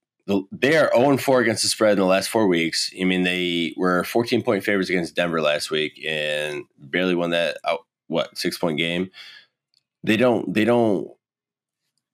[0.52, 2.92] they are 0 4 against the spread in the last four weeks.
[3.00, 7.58] I mean, they were 14 point favorites against Denver last week and barely won that
[7.68, 9.10] out, what six point game.
[10.04, 10.54] They don't.
[10.54, 11.08] They don't.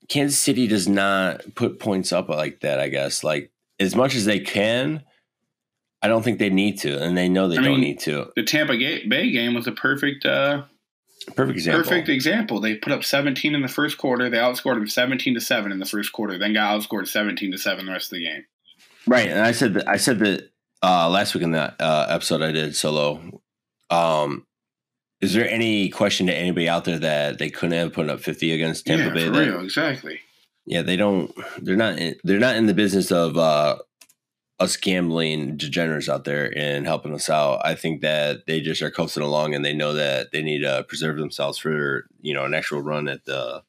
[0.09, 2.79] Kansas City does not put points up like that.
[2.79, 5.03] I guess like as much as they can.
[5.99, 8.31] I don't think they need to, and they know they I don't mean, need to.
[8.35, 10.65] The Tampa Bay game was a perfect uh,
[11.35, 11.83] Perfect example.
[11.83, 12.59] Perfect example.
[12.61, 14.29] They put up 17 in the first quarter.
[14.29, 17.57] They outscored them 17 to 7 in the first quarter, then got outscored 17 to
[17.57, 18.45] 7 the rest of the game.
[19.05, 19.29] Right.
[19.29, 20.49] And I said that I said that
[20.81, 23.41] uh, last week in that uh, episode I did solo.
[23.89, 24.45] Um,
[25.21, 28.51] is there any question to anybody out there that they couldn't have put up 50
[28.51, 29.25] against Tampa yeah, Bay?
[29.25, 30.19] For real, exactly.
[30.65, 31.33] Yeah, they don't.
[31.59, 31.97] They're not.
[31.97, 33.77] In, they're not in the business of uh,
[34.59, 37.61] us gambling degenerates out there and helping us out.
[37.63, 40.83] I think that they just are coasting along and they know that they need to
[40.87, 43.63] preserve themselves for you know an actual run at the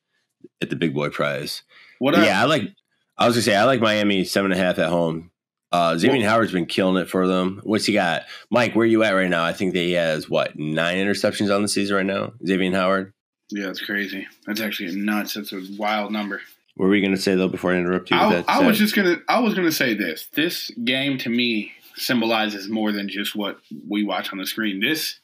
[0.60, 1.62] at the big boy prize.
[1.98, 2.16] What?
[2.16, 2.74] yeah, I like.
[3.16, 5.30] I was gonna say I like Miami seven and a half at home.
[5.70, 7.60] Uh, Xavier Howard's been killing it for them.
[7.62, 8.22] What's he got?
[8.50, 9.44] Mike, where are you at right now?
[9.44, 12.32] I think that he has what nine interceptions on the season right now.
[12.46, 13.12] Xavier Howard.
[13.50, 14.26] Yeah, that's crazy.
[14.46, 15.34] That's actually nuts.
[15.34, 16.40] That's a wild number.
[16.76, 18.16] What were we going to say though before I interrupt you?
[18.16, 20.28] I, I was just gonna I was gonna say this.
[20.32, 24.80] This game to me symbolizes more than just what we watch on the screen.
[24.80, 25.18] This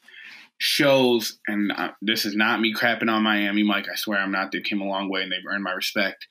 [0.57, 3.87] shows, and uh, this is not me crapping on Miami, Mike.
[3.91, 4.51] I swear I'm not.
[4.51, 6.27] They came a long way and they've earned my respect.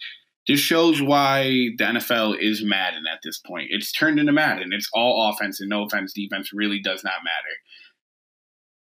[0.47, 1.45] This shows why
[1.79, 3.69] the NFL is Madden at this point.
[3.71, 4.73] It's turned into Madden.
[4.73, 6.13] It's all offense and no offense.
[6.13, 7.57] Defense really does not matter.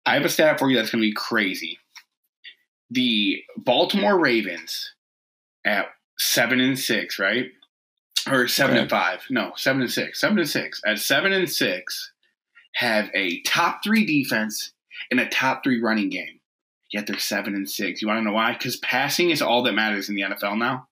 [0.06, 1.78] I have a stat for you that's going to be crazy.
[2.90, 4.94] The Baltimore Ravens
[5.66, 5.86] at
[6.18, 7.46] seven and six, right?
[8.30, 9.22] Or seven and five.
[9.28, 10.20] No, seven and six.
[10.20, 10.80] Seven and six.
[10.86, 12.12] At seven and six,
[12.74, 14.72] have a top three defense
[15.10, 16.40] and a top three running game.
[16.92, 18.00] Yet they're seven and six.
[18.00, 18.52] You want to know why?
[18.52, 20.88] Because passing is all that matters in the NFL now.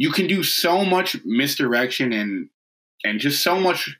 [0.00, 2.48] You can do so much misdirection and
[3.04, 3.98] and just so much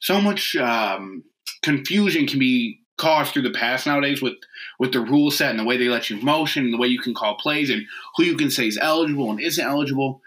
[0.00, 1.24] so much um,
[1.62, 4.32] confusion can be caused through the pass nowadays with
[4.78, 6.98] with the rule set and the way they let you motion and the way you
[6.98, 7.84] can call plays and
[8.16, 10.22] who you can say is eligible and isn't eligible.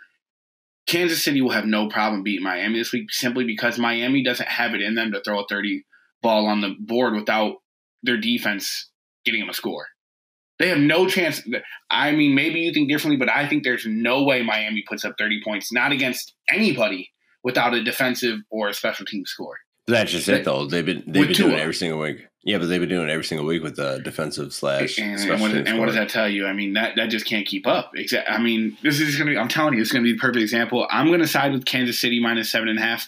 [0.85, 4.75] Kansas City will have no problem beating Miami this week simply because Miami doesn't have
[4.75, 5.85] it in them to throw a 30
[6.21, 7.63] ball on the board without
[8.03, 8.91] their defense
[9.25, 9.87] getting them a score.
[10.57, 11.41] They have no chance.
[11.91, 15.15] I mean, maybe you think differently, but I think there's no way Miami puts up
[15.17, 17.11] 30 points, not against anybody,
[17.43, 19.57] without a defensive or a special team score.
[19.87, 20.65] That's just it, though.
[20.65, 22.25] They've been they've been doing it every single week.
[22.43, 24.97] Yeah, but they've been doing it every single week with the defensive slash.
[24.97, 26.47] And, and, what, and what, does that tell you?
[26.47, 27.91] I mean, that that just can't keep up.
[27.95, 28.33] Exactly.
[28.33, 29.37] I mean, this is going to be.
[29.37, 30.87] I'm telling you, it's going to be a perfect example.
[30.89, 33.07] I'm going to side with Kansas City minus seven and a half,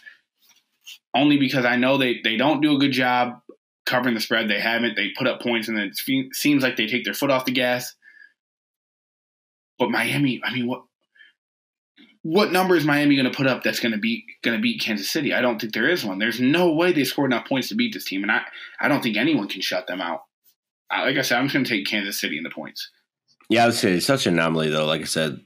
[1.16, 3.42] only because I know they they don't do a good job
[3.88, 4.50] covering the spread.
[4.50, 4.96] They haven't.
[4.96, 5.98] They put up points, and it
[6.34, 7.96] seems like they take their foot off the gas.
[9.80, 10.84] But Miami, I mean, what
[12.22, 14.82] what number is Miami going to put up that's going to beat going to beat
[14.82, 15.34] Kansas City?
[15.34, 16.20] I don't think there is one.
[16.20, 18.42] There's no way they scored enough points to beat this team, and I
[18.80, 20.24] I don't think anyone can shut them out.
[20.92, 22.92] Like I said, I'm just going to take Kansas City in the points.
[23.50, 24.86] Yeah, I would say it's such an anomaly though.
[24.86, 25.40] Like I said,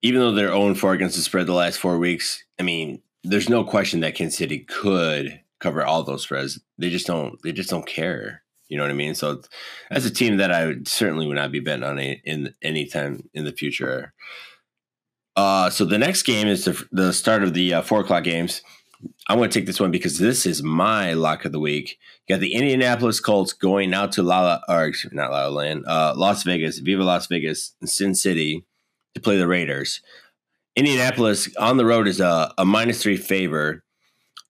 [0.00, 3.48] even though they're 0 4 against the spread the last four weeks, I mean, there's
[3.48, 6.60] no question that Kansas City could cover all those spreads.
[6.78, 7.38] They just don't.
[7.42, 8.42] They just don't care.
[8.68, 9.14] You know what I mean?
[9.14, 9.42] So
[9.90, 13.28] that's a team that I would, certainly would not be betting on in any time
[13.34, 14.14] in the future.
[15.36, 18.62] Uh, so the next game is the, the start of the uh, four o'clock games.
[19.28, 21.98] I want to take this one because this is my lock of the week.
[22.26, 26.14] You got the Indianapolis Colts going out to Lala, or not La La Land, uh,
[26.16, 28.64] Las Vegas, Viva Las Vegas, and Sin City
[29.14, 30.00] to play the Raiders.
[30.76, 33.84] Indianapolis on the road is a, a minus three favor.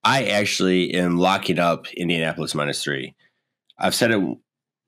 [0.04, 3.14] I actually am locking up Indianapolis minus three.
[3.78, 4.20] I've said it.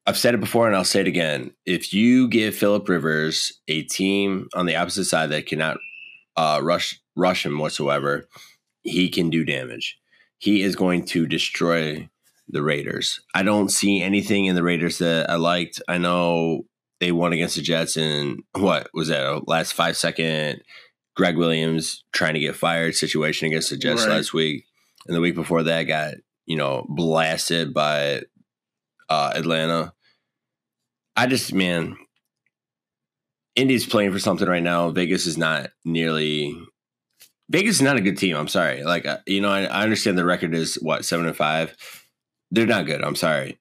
[0.07, 1.53] I've said it before, and I'll say it again.
[1.65, 5.79] If you give Philip Rivers a team on the opposite side that cannot
[6.37, 8.29] uh, rush rush him whatsoever,
[8.83, 9.97] he can do damage.
[10.39, 12.09] He is going to destroy
[12.49, 13.21] the Raiders.
[13.35, 15.81] I don't see anything in the Raiders that I liked.
[15.89, 16.67] I know
[17.01, 20.63] they won against the Jets and what was that a last five second
[21.17, 24.17] Gregg Williams trying to get fired situation against the Jets Right.
[24.17, 24.67] last week,
[25.07, 26.15] and the week before that got
[26.47, 28.23] you know blasted by
[29.09, 29.93] uh, Atlanta.
[31.17, 31.97] I just man,
[33.57, 34.91] Indy's playing for something right now.
[34.91, 36.57] Vegas is not nearly.
[37.51, 38.37] Vegas is not a good team.
[38.37, 38.83] I'm sorry.
[38.83, 41.77] Like uh, you know, I, I understand the record is what seven and five.
[42.51, 43.03] They're not good.
[43.03, 43.59] I'm sorry.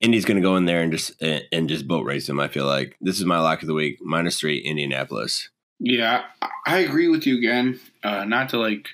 [0.00, 2.40] Indy's going to go in there and just and, and just boat race them.
[2.40, 3.98] I feel like this is my lock of the week.
[4.02, 5.48] Minus three, Indianapolis.
[5.78, 7.78] Yeah, I- I agree with you again.
[8.02, 8.88] Uh, not to like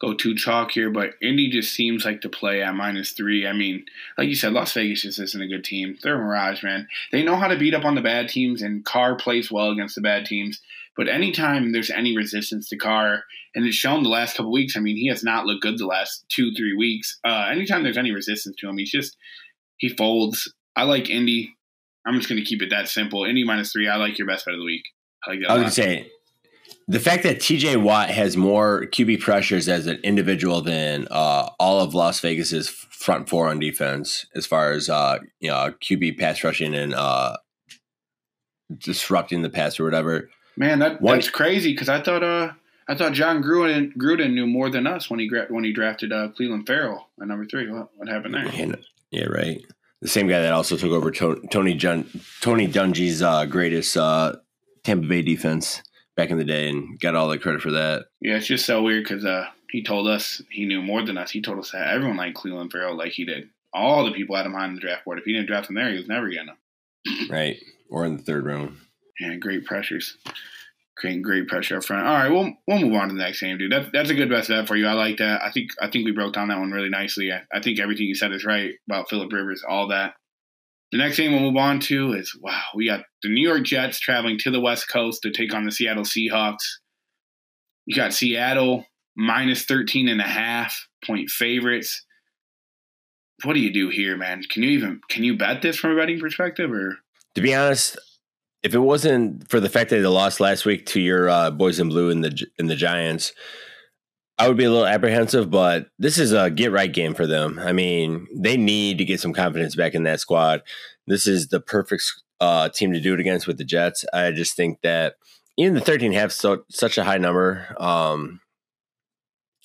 [0.00, 3.46] go too chalk here, but Indy just seems like to play at minus three.
[3.46, 3.84] I mean,
[4.18, 5.96] like you said, Las Vegas just isn't a good team.
[6.02, 6.88] They're a mirage, man.
[7.12, 9.94] They know how to beat up on the bad teams, and Carr plays well against
[9.94, 10.60] the bad teams.
[10.96, 14.80] But anytime there's any resistance to Carr, and it's shown the last couple weeks, I
[14.80, 17.18] mean, he has not looked good the last two, three weeks.
[17.24, 19.16] Uh, anytime there's any resistance to him, he's just
[19.78, 20.52] he folds.
[20.74, 21.54] I like Indy.
[22.06, 23.24] I'm just going to keep it that simple.
[23.24, 23.88] Indy minus three.
[23.88, 24.84] I like your best bet of the week.
[25.26, 25.50] I like that.
[25.50, 25.84] I a was lot.
[25.84, 26.12] going to say
[26.88, 31.80] the fact that TJ Watt has more QB pressures as an individual than uh, all
[31.80, 36.44] of Las Vegas's front four on defense, as far as uh, you know QB pass
[36.44, 37.36] rushing and uh,
[38.78, 40.28] disrupting the pass or whatever.
[40.56, 42.52] Man, that One- that's crazy because I thought uh
[42.88, 46.12] I thought Jon Gruden Gruden knew more than us when he gra- when he drafted
[46.12, 47.70] uh, Clelin Ferrell at number three.
[47.70, 48.76] What what happened there?
[49.10, 49.60] Yeah, right.
[50.02, 52.08] The same guy that also took over To- Tony Jun-
[52.40, 54.36] Tony Dungy's uh, greatest uh,
[54.84, 55.82] Tampa Bay defense
[56.16, 58.06] back in the day, and got all the credit for that.
[58.20, 61.30] Yeah, it's just so weird because uh he told us he knew more than us.
[61.30, 63.50] He told us that everyone liked Clelin Ferrell like he did.
[63.72, 65.18] All the people had him high on the draft board.
[65.18, 67.28] If he didn't draft him there, he was never getting him.
[67.30, 67.58] Right,
[67.90, 68.76] or in the third round.
[69.20, 70.16] Yeah, great pressures.
[70.96, 72.06] Creating great pressure up front.
[72.06, 73.70] All right, we'll we'll move on to the next game, dude.
[73.70, 74.86] That's that's a good best bet for you.
[74.86, 75.42] I like that.
[75.42, 77.30] I think I think we broke down that one really nicely.
[77.32, 80.14] I, I think everything you said is right about Philip Rivers, all that.
[80.96, 84.00] The next game we'll move on to is wow, we got the New York Jets
[84.00, 86.64] traveling to the West Coast to take on the Seattle Seahawks.
[87.84, 92.02] You got Seattle minus 13 and a half point favorites.
[93.44, 94.40] What do you do here, man?
[94.50, 96.96] Can you even can you bet this from a betting perspective or
[97.34, 97.98] To be honest,
[98.62, 101.78] if it wasn't for the fact that they lost last week to your uh, boys
[101.78, 103.34] in blue in the in the Giants,
[104.38, 105.50] I would be a little apprehensive.
[105.50, 107.58] But this is a get right game for them.
[107.58, 110.62] I mean, they need to get some confidence back in that squad.
[111.06, 112.02] This is the perfect
[112.40, 114.04] uh, team to do it against with the Jets.
[114.12, 115.14] I just think that
[115.56, 117.74] even the 13 have so such a high number.
[117.78, 118.40] Um,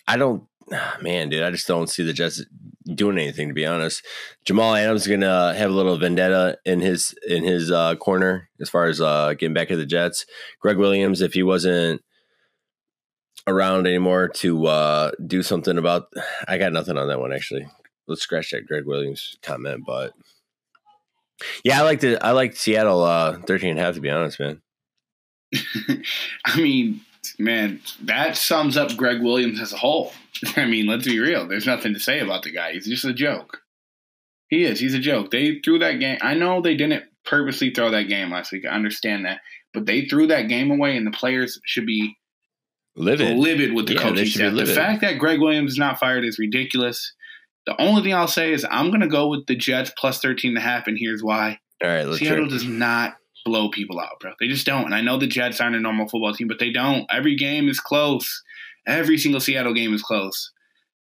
[0.08, 0.44] I don't,
[1.02, 1.44] man, dude.
[1.44, 2.44] I just don't see the Jets
[2.96, 4.06] doing anything to be honest.
[4.46, 8.70] Jamal Adams is gonna have a little vendetta in his in his uh, corner as
[8.70, 10.26] far as uh, getting back to the Jets.
[10.60, 12.02] Gregg Williams, if he wasn't
[13.47, 16.08] around anymore to uh, do something about,
[16.47, 17.67] I got nothing on that one actually.
[18.08, 20.13] Let's scratch that Gregg Williams comment, but
[21.63, 24.39] yeah, I like the I like Seattle uh, 13 and a half to be honest,
[24.39, 24.62] man.
[26.45, 27.01] I mean,
[27.39, 30.13] man, that sums up Gregg Williams as a whole.
[30.56, 31.47] I mean, let's be real.
[31.47, 32.73] There's nothing to say about the guy.
[32.73, 33.62] He's just a joke.
[34.49, 34.80] He is.
[34.80, 35.32] He's a joke.
[35.32, 36.17] They threw that game.
[36.21, 38.65] I know they didn't purposely throw that game last week.
[38.65, 39.39] I understand that.
[39.73, 42.17] But they threw that game away, and the players should be
[43.02, 43.38] Livid.
[43.38, 44.54] livid with the Yeah, coaching staff.
[44.54, 47.14] The fact that Gregg Williams is not fired is ridiculous.
[47.66, 50.50] The only thing I'll say is I'm going to go with the Jets plus 13
[50.50, 51.60] and a half, and here's why.
[51.84, 54.34] All right, Seattle does not blow people out, bro.
[54.40, 54.86] They just don't.
[54.86, 57.06] And I know the Jets aren't a normal football team, but they don't.
[57.12, 58.44] Every game is close.
[58.88, 60.52] Every single Seattle game is close.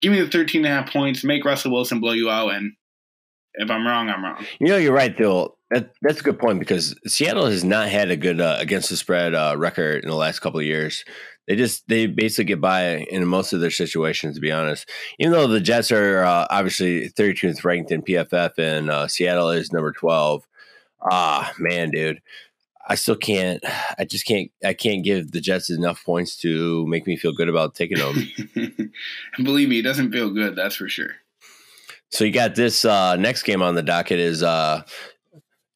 [0.02, 1.24] Give me the 13 and a half points.
[1.24, 2.54] Make Russell Wilson blow you out.
[2.54, 2.74] And
[3.56, 4.44] if I'm wrong, I'm wrong.
[4.60, 5.58] You know, you're right, Bill.
[5.70, 8.98] That, that's a good point because Seattle has not had a good uh, against the
[8.98, 11.06] spread uh, record in the last couple of years.
[11.48, 14.36] They just they basically get by in most of their situations.
[14.36, 18.90] To be honest, even though the Jets are uh, obviously 32th ranked in PFF and
[18.90, 20.48] uh, Seattle is number 12.
[21.10, 22.22] Ah, man, dude,
[22.88, 23.64] I still can't.
[23.98, 24.52] I just can't.
[24.64, 28.92] I can't give the Jets enough points to make me feel good about taking them.
[29.44, 30.56] believe me, it doesn't feel good.
[30.56, 31.16] That's for sure.
[32.10, 34.84] So you got this uh, next game on the docket is uh,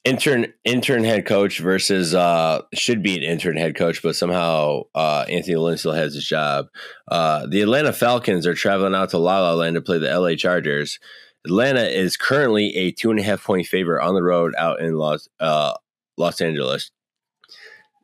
[0.05, 5.25] intern intern head coach versus uh, should be an intern head coach, but somehow uh,
[5.29, 6.67] Anthony Lynn still has his job.
[7.09, 10.35] Uh, the Atlanta Falcons are traveling out to La La Land to play the LA
[10.35, 10.99] Chargers.
[11.45, 14.95] Atlanta is currently a two and a half point favorite on the road out in
[14.95, 15.73] Los uh,
[16.17, 16.91] Los Angeles.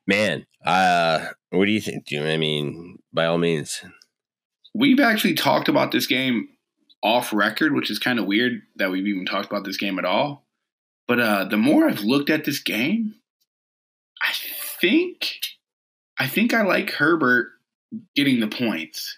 [0.05, 2.07] Man, uh, what do you think?
[2.07, 3.83] Do you, I mean, by all means,
[4.73, 6.47] We've actually talked about this game
[7.03, 10.05] off record, which is kind of weird that we've even talked about this game at
[10.05, 10.45] all.
[11.11, 13.15] But uh, the more I've looked at this game,
[14.21, 14.31] I
[14.79, 15.39] think
[16.17, 17.49] I think I like Herbert
[18.15, 19.17] getting the points.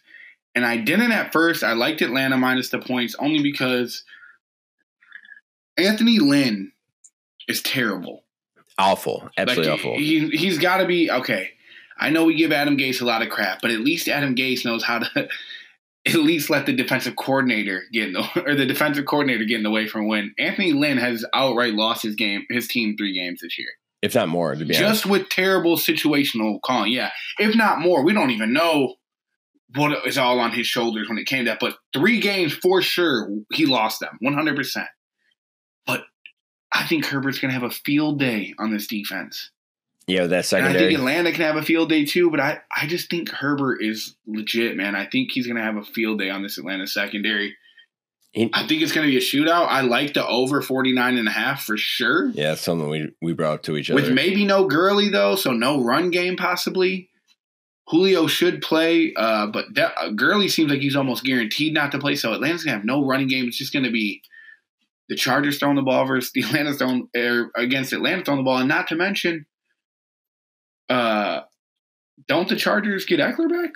[0.56, 1.64] And I didn't at first.
[1.64, 4.06] I liked Atlanta minus the points only because
[5.78, 6.72] Anthony Lynn
[7.48, 8.24] is terrible.
[8.80, 9.96] awful, absolutely like, awful.
[9.96, 11.52] He, he's got to be okay.
[12.00, 14.66] I know we give Adam Gase a lot of crap, but at least Adam Gase
[14.66, 15.28] knows how to
[16.06, 19.64] at least let the defensive coordinator get in the or the defensive coordinator get in
[19.64, 23.42] the way from when Anthony Lynn has outright lost his game, his team three games
[23.42, 23.70] this year,
[24.02, 24.80] if not more, to be honest.
[24.80, 26.92] just with terrible situational calling.
[26.92, 28.96] Yeah, if not more, we don't even know
[29.76, 31.60] what is all on his shoulders when it came to that.
[31.60, 34.88] But three games for sure, he lost them one hundred percent.
[35.88, 36.04] But
[36.74, 39.52] I think Herbert's going to have a field day on this defense.
[40.08, 42.88] Yeah, that And I think Atlanta can have a field day too, but I, I
[42.88, 44.96] just think Herbert is legit, man.
[44.96, 47.56] I think he's going to have a field day on this Atlanta secondary.
[48.32, 49.68] He- I think it's going to be a shootout.
[49.68, 52.30] I like the over 49 and a half for sure.
[52.32, 54.02] yeah, something we we brought up to each other.
[54.02, 57.10] With maybe no Gurley though, so no run game possibly.
[57.90, 62.00] Julio should play, uh, but that, uh, Gurley seems like he's almost guaranteed not to
[62.00, 62.16] play.
[62.16, 63.46] So Atlanta's gonna have no running game.
[63.46, 64.22] It's just gonna be
[65.10, 68.58] the Chargers throwing the ball versus the Atlanta throwing er, against Atlanta throwing the ball,
[68.58, 69.46] and not to mention,
[70.94, 71.44] uh,
[72.28, 73.74] don't the Chargers get Ekeler back?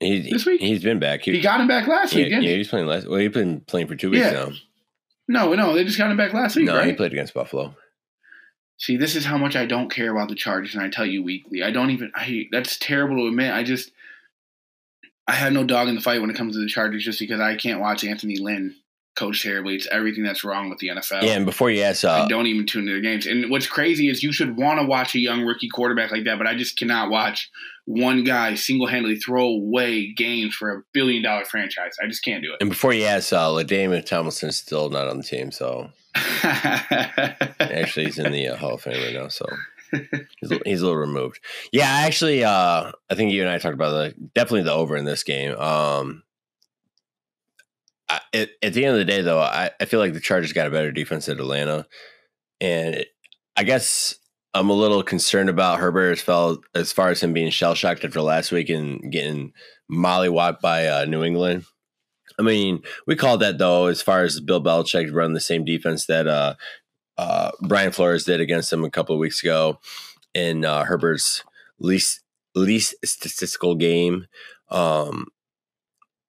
[0.00, 0.60] he, this week?
[0.60, 1.22] he's been back.
[1.22, 2.56] He got him back last yeah, week, didn't yeah, he?
[2.58, 3.08] he's playing last.
[3.08, 4.32] Well, he's been playing for two weeks Yeah.
[4.32, 4.50] now.
[5.30, 6.86] No, no, they just got him back last week, No, right?
[6.86, 7.74] he played against Buffalo.
[8.78, 11.22] See, this is how much I don't care about the Chargers, and I tell you
[11.22, 11.62] weekly.
[11.62, 12.12] I don't even.
[12.14, 13.52] I that's terrible to admit.
[13.52, 13.90] I just
[15.26, 17.40] I have no dog in the fight when it comes to the Chargers, just because
[17.40, 18.76] I can't watch Anthony Lynn
[19.18, 19.74] coach terribly.
[19.74, 21.22] It's everything that's wrong with the NFL.
[21.22, 23.26] Yeah, and before you ask, uh, I don't even tune into their games.
[23.26, 26.38] And what's crazy is you should want to watch a young rookie quarterback like that,
[26.38, 27.50] but I just cannot watch
[27.84, 31.96] one guy single handedly throw away games for a billion dollar franchise.
[32.02, 32.58] I just can't do it.
[32.60, 35.90] and before you ask, uh, LaDainian Tomlinson's still not on the team, so
[36.44, 39.46] actually he's in the uh, Hall of Fame right now, so
[39.90, 41.40] he's, a- he's a little removed.
[41.72, 45.04] Yeah, actually, uh, I think you and I talked about the definitely the over in
[45.04, 45.56] this game.
[45.56, 46.22] Um,
[48.08, 50.52] I, at, at the end of the day, though, I, I feel like the Chargers
[50.52, 51.86] got a better defense at Atlanta,
[52.60, 53.08] and it,
[53.56, 54.16] I guess
[54.54, 58.20] I'm a little concerned about Herbert as as, far as him being shell shocked after
[58.20, 59.52] last week and getting
[59.90, 61.64] mollywopped by uh, New England.
[62.38, 66.06] I mean, we called that though, as far as Bill Belichick run the same defense
[66.06, 66.54] that uh,
[67.16, 69.80] uh, Brian Flores did against him a couple of weeks ago
[70.34, 71.44] in uh, Herbert's
[71.78, 72.20] least
[72.54, 74.26] least statistical game.
[74.70, 75.26] Um,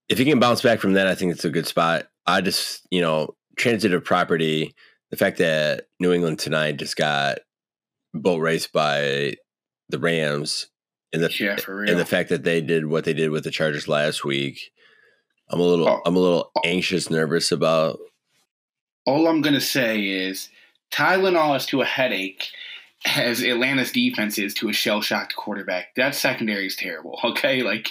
[0.09, 2.07] if he can bounce back from that, I think it's a good spot.
[2.25, 4.73] I just, you know, transitive property.
[5.11, 7.39] The fact that New England tonight just got
[8.13, 9.35] boat raced by
[9.89, 10.67] the Rams,
[11.13, 11.57] and the yeah,
[11.89, 14.71] and the fact that they did what they did with the Chargers last week,
[15.49, 16.01] I'm a little Oh.
[16.05, 16.61] I'm a little oh.
[16.65, 17.99] anxious, nervous about.
[19.05, 20.49] All I'm gonna say is
[20.91, 22.49] Tylenol is to a headache
[23.05, 25.95] as Atlanta's defense is to a shell shocked quarterback.
[25.95, 27.19] That secondary is terrible.
[27.23, 27.89] Okay, like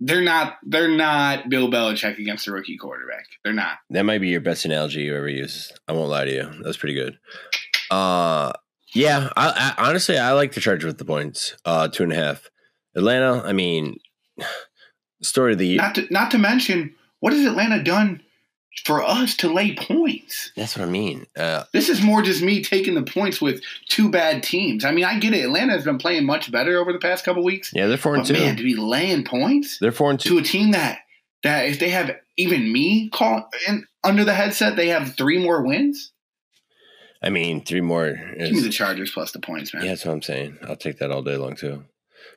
[0.00, 3.26] they're not they're not Bill Belichick against a rookie quarterback.
[3.44, 3.78] They're not.
[3.90, 5.78] That might be your best analogy you ever used.
[5.86, 6.42] I won't lie to you.
[6.42, 7.18] That was pretty good.
[7.90, 8.52] Uh
[8.94, 11.56] yeah, I, I honestly I like the Chargers with the points.
[11.64, 12.50] Uh two and a half.
[12.96, 13.98] Atlanta, I mean
[15.22, 15.78] story of the year.
[15.78, 18.22] Not to not to mention what has Atlanta done
[18.84, 20.52] for us to lay points?
[20.56, 21.26] That's what I mean.
[21.36, 24.84] Uh This is more just me taking the points with two bad teams.
[24.84, 25.44] I mean, I get it.
[25.44, 27.72] Atlanta has been playing much better over the past couple weeks.
[27.74, 28.32] yeah, they're four and two.
[28.34, 30.30] man, to be laying points they're four and two.
[30.30, 31.00] to a team that
[31.42, 35.62] that if they have even me call in under the headset, they have three more
[35.62, 36.12] wins.
[37.22, 39.82] I mean, three more Give me the Chargers plus the points, man.
[39.84, 40.58] Yeah, that's what I'm saying.
[40.66, 41.84] I'll take that all day long too.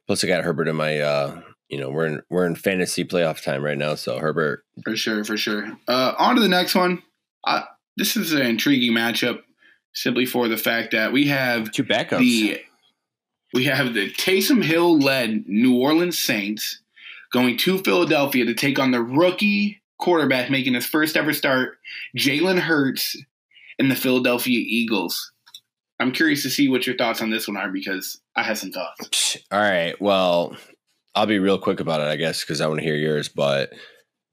[0.08, 3.44] Plus I got Herbert in my uh you know, we're in we're in fantasy playoff
[3.44, 5.78] time right now, so Herbert For sure, for sure.
[5.88, 7.02] Uh, on to the next one.
[7.44, 7.64] Uh,
[7.98, 9.42] this is an intriguing matchup
[9.94, 12.20] simply for the fact that we have two backups.
[12.20, 12.62] the
[13.54, 16.82] we have the Taysom Hill led New Orleans Saints
[17.32, 21.78] going to Philadelphia to take on the rookie quarterback making his first ever start,
[22.18, 23.16] Jalen Hurts,
[23.80, 25.32] and the Philadelphia Eagles.
[26.00, 28.72] I'm curious to see what your thoughts on this one are because I have some
[28.72, 29.38] thoughts.
[29.52, 30.00] All right.
[30.02, 30.56] Well,
[31.16, 33.30] I'll be real quick about it, I guess, because I want to hear yours.
[33.30, 33.72] But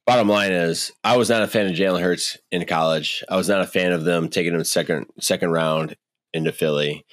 [0.06, 3.22] bottom line is, I was not a fan of Jalen Hurts in college.
[3.28, 5.96] I was not a fan of them taking him second second round
[6.32, 7.04] into Philly,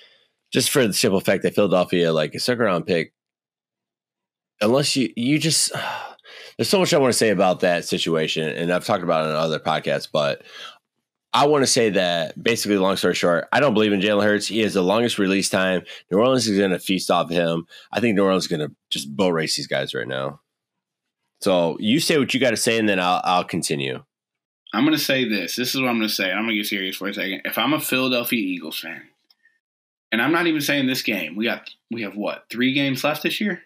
[0.53, 3.13] just for the simple fact that Philadelphia, like a second round pick,
[4.61, 5.72] unless you you just
[6.57, 9.32] there's so much I want to say about that situation, and I've talked about it
[9.32, 10.43] on other podcasts, but.
[11.34, 14.48] I want to say that basically, long story short, I don't believe in Jalen Hurts.
[14.48, 15.84] He has the longest release time.
[16.10, 17.68] New Orleans is going to feast off him.
[17.92, 20.40] I think New Orleans is going to just boat race these guys right now.
[21.42, 24.04] So you say what you got to say, and then I'll I'll continue.
[24.74, 25.56] I'm going to say this.
[25.56, 26.32] This is what I'm going to say.
[26.32, 27.42] I'm going to get serious for a second.
[27.46, 29.04] If I'm a Philadelphia Eagles fan,
[30.12, 33.24] and I'm not even saying this game, we got we have what three games left
[33.24, 33.62] this year.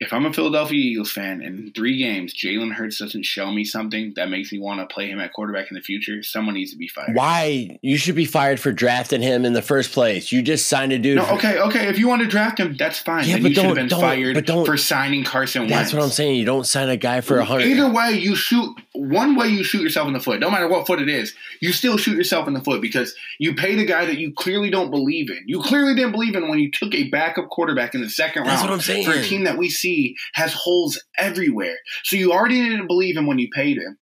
[0.00, 3.64] If I'm a Philadelphia Eagles fan and in three games Jalen Hurts doesn't show me
[3.64, 6.70] something that makes me want to play him at quarterback in the future, someone needs
[6.72, 7.14] to be fired.
[7.14, 7.78] Why?
[7.82, 10.32] You should be fired for drafting him in the first place.
[10.32, 11.16] You just signed a dude.
[11.16, 11.88] No, okay, okay.
[11.88, 13.26] If you want to draft him, that's fine.
[13.28, 15.74] Yeah, then but you should have been don't- fired but don't- for signing Carson Wentz.
[15.74, 16.36] That's what I'm saying.
[16.36, 17.66] You don't sign a guy for a hundred.
[17.66, 19.48] Either way, you shoot one way.
[19.48, 20.40] You shoot yourself in the foot.
[20.40, 23.54] No matter what foot it is, you still shoot yourself in the foot because you
[23.54, 25.42] paid a guy that you clearly don't believe in.
[25.46, 28.60] You clearly didn't believe in when you took a backup quarterback in the second That's
[28.62, 29.04] round what I'm saying.
[29.04, 29.89] for a team that we see
[30.34, 31.76] has holes everywhere.
[32.04, 33.98] So you already didn't believe him when you paid him.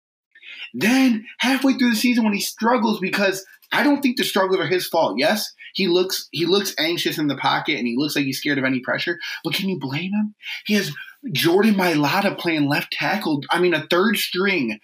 [0.73, 4.67] Then halfway through the season, when he struggles, because I don't think the struggles are
[4.67, 5.15] his fault.
[5.17, 8.57] Yes, he looks he looks anxious in the pocket and he looks like he's scared
[8.57, 9.19] of any pressure.
[9.43, 10.35] But can you blame him?
[10.65, 10.91] He has
[11.31, 13.41] Jordan Mailata playing left tackle.
[13.51, 14.79] I mean, a third string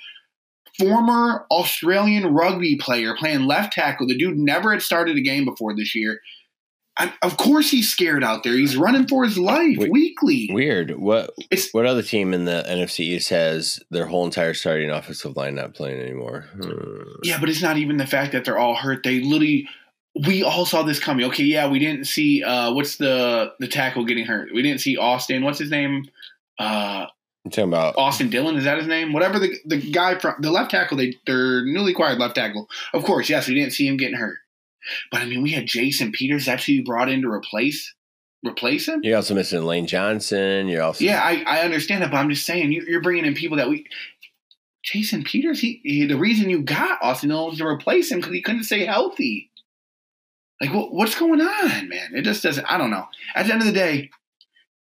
[0.80, 4.08] former Australian rugby player playing left tackle.
[4.08, 6.20] The dude never had started a game before this year.
[7.00, 8.54] I, of course, he's scared out there.
[8.54, 10.50] He's running for his life weekly.
[10.52, 11.00] Weird.
[11.00, 15.38] What It's what other team in the NFC East has their whole entire starting offensive
[15.38, 16.46] line not playing anymore?
[16.62, 17.22] Hmm.
[17.24, 19.04] yeah, but it's not even the fact that they're all hurt.
[19.04, 19.68] They literally.
[20.26, 21.26] We all saw this coming.
[21.28, 24.54] Okay, yeah, we didn't see uh, what's the the tackle getting hurt.
[24.54, 25.44] We didn't see Austin.
[25.44, 26.10] What's his name?
[26.60, 27.06] Uh,
[27.46, 29.14] I'm talking about Austin Dillon is that his name?
[29.14, 32.68] Whatever the the guy from the left tackle, they their newly acquired left tackle.
[32.94, 34.40] Of course, yes, we didn't see him getting hurt,
[35.12, 36.46] but I mean, we had Jason Peters.
[36.46, 37.94] That's who you brought in to replace
[38.46, 39.02] replace him.
[39.04, 40.68] you're also missing Lane Johnson.
[40.68, 43.34] You're also Yeah, I, I understand that, but I'm just saying you, you're bringing in
[43.34, 43.86] people that we.
[44.82, 48.34] Jason Peters, he, he the reason you got Austin Dillon was to replace him because
[48.34, 49.52] he couldn't stay healthy.
[50.62, 52.12] Like what, what's going on, man?
[52.14, 52.66] It just doesn't.
[52.66, 53.06] I don't know.
[53.36, 54.10] At the end of the day,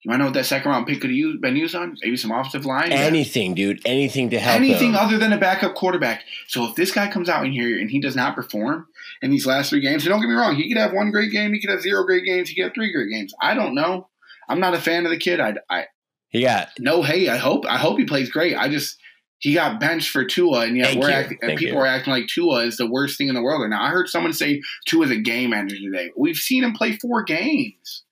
[0.03, 1.94] you want to know what that second round pick could have used, been used on?
[2.03, 2.90] Maybe some offensive line.
[2.90, 2.98] Yeah.
[2.98, 3.82] anything, dude.
[3.84, 6.24] Anything to help anything other than a backup quarterback.
[6.48, 8.86] So if this guy comes out in here and he does not perform
[9.20, 11.32] in these last three games, and don't get me wrong, he could have one great
[11.32, 13.34] game, he could have zero great games, he could have three great games.
[13.42, 14.09] I don't know.
[14.48, 15.38] I'm not a fan of the kid.
[15.38, 15.86] I, I
[16.28, 17.03] He got no.
[17.03, 18.57] Hey, I hope I hope he plays great.
[18.57, 18.96] I just
[19.38, 21.80] he got benched for Tua, and yet we're acting, and people you.
[21.80, 23.62] are acting like Tua is the worst thing in the world.
[23.62, 26.11] And Now I heard someone say Tua is a game ender today.
[26.16, 28.05] We've seen him play four games.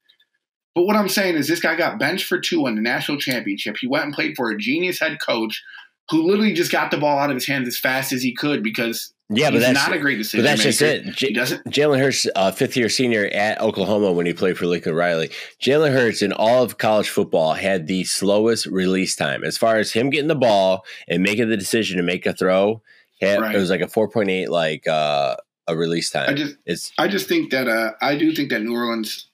[0.75, 3.77] But what I'm saying is this guy got benched for Tua in the national championship.
[3.81, 5.63] He went and played for a genius head coach
[6.11, 8.63] who literally just got the ball out of his hands as fast as he could
[8.63, 11.05] because yeah, but that's not a great but decision that's just it.
[11.15, 11.63] J- He doesn't.
[11.67, 15.29] Jalen Hurts, uh, fifth year senior at Oklahoma when he played for Lincoln Riley.
[15.61, 19.93] Jalen Hurts in all of college football had the slowest release time as far as
[19.93, 22.81] him getting the ball and making the decision to make a throw.
[23.21, 23.55] Had, Right.
[23.55, 26.31] It was like a four point eight like uh, a release time.
[26.31, 29.28] I just it's I just think that uh, I do think that New Orleans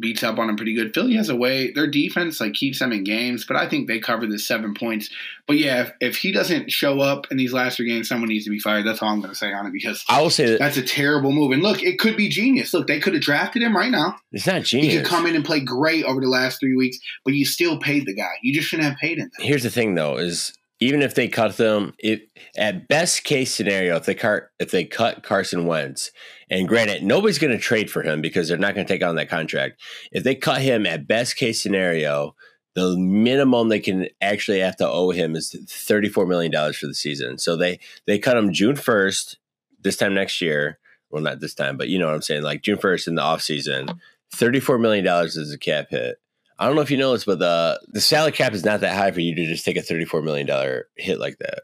[0.00, 0.94] beats up on him pretty good.
[0.94, 3.98] Philly has a way; their defense like keeps them in games, but I think they
[3.98, 5.10] cover the seven points.
[5.46, 8.44] But yeah, if, if he doesn't show up in these last three games, someone needs
[8.44, 8.86] to be fired.
[8.86, 10.82] That's all I'm going to say on it because I will say that that's a
[10.82, 11.52] terrible move.
[11.52, 12.74] And look, it could be genius.
[12.74, 14.16] Look, they could have drafted him right now.
[14.32, 14.92] it's not genius.
[14.92, 17.78] He could come in and play great over the last three weeks, but you still
[17.78, 18.32] paid the guy.
[18.42, 19.30] You just shouldn't have paid him.
[19.38, 22.20] Here's the thing though is even if they cut them, if
[22.56, 26.10] at best case scenario, if they cut if they cut Carson Wentz,
[26.50, 29.16] and granted, nobody's going to trade for him because they're not going to take on
[29.16, 29.80] that contract.
[30.12, 32.34] If they cut him at best case scenario,
[32.74, 36.86] the minimum they can actually have to owe him is thirty four million dollars for
[36.86, 37.38] the season.
[37.38, 39.38] So they they cut him June first
[39.80, 40.78] this time next year.
[41.10, 42.42] Well, not this time, but you know what I'm saying.
[42.42, 44.00] Like June first in the off season,
[44.32, 46.20] thirty four million dollars is a cap hit.
[46.58, 48.96] I don't know if you know this, but the the salary cap is not that
[48.96, 51.60] high for you to just take a thirty four million dollar hit like that.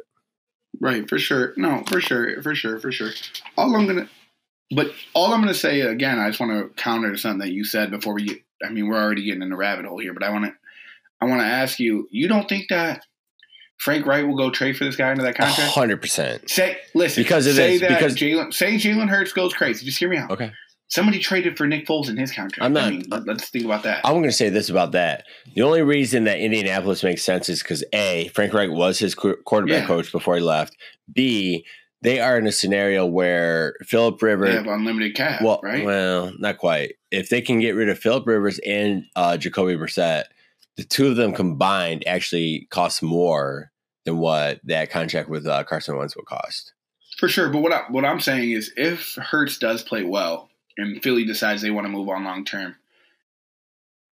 [0.80, 1.54] Right, for sure.
[1.56, 3.10] No, for sure, for sure, for sure.
[3.56, 4.08] All I'm gonna,
[4.74, 7.64] but all I'm gonna say again, I just want to counter to something that you
[7.64, 8.24] said before we.
[8.26, 10.52] Get, I mean, we're already getting in the rabbit hole here, but I want to,
[11.20, 12.08] I want to ask you.
[12.10, 13.04] You don't think that
[13.78, 15.72] Frank Reich will go trade for this guy into that contract?
[15.72, 16.48] hundred percent.
[16.50, 19.84] Say, listen, Because of say this, that because- Jalen, say Jalen Hurts goes crazy.
[19.84, 20.30] Just hear me out.
[20.30, 20.52] Okay,
[20.88, 22.62] Somebody traded for Nick Foles in his contract.
[22.64, 24.02] I'm not- I mean, let, us think about that.
[24.04, 25.24] I'm going to say this about that.
[25.54, 29.80] The only reason that Indianapolis makes sense is because a Frank Reich was his quarterback
[29.82, 29.86] Yeah.
[29.86, 30.76] coach before he left.
[31.12, 31.64] B
[32.02, 34.54] they are in a scenario where Philip they Rivers.
[34.54, 35.86] have unlimited cap, Well, right?
[35.86, 36.96] well, not quite.
[37.10, 40.24] If they can get rid of Philip Rivers and uh, Jacoby Brissett,
[40.76, 43.72] the two of them combined actually cost more
[44.04, 46.74] than what that contract with uh, Carson Wentz will cost.
[47.16, 51.02] For sure, but what I, what I'm saying is, if Hurts does play well and
[51.02, 52.76] Philly decides they want to move on long term,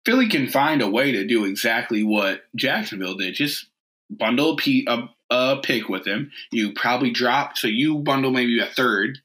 [0.05, 3.35] Philly can find a way to do exactly what Jacksonville did.
[3.35, 3.67] Just
[4.09, 6.31] bundle a, a, a pick with him.
[6.51, 9.19] You probably drop, so you bundle maybe a third.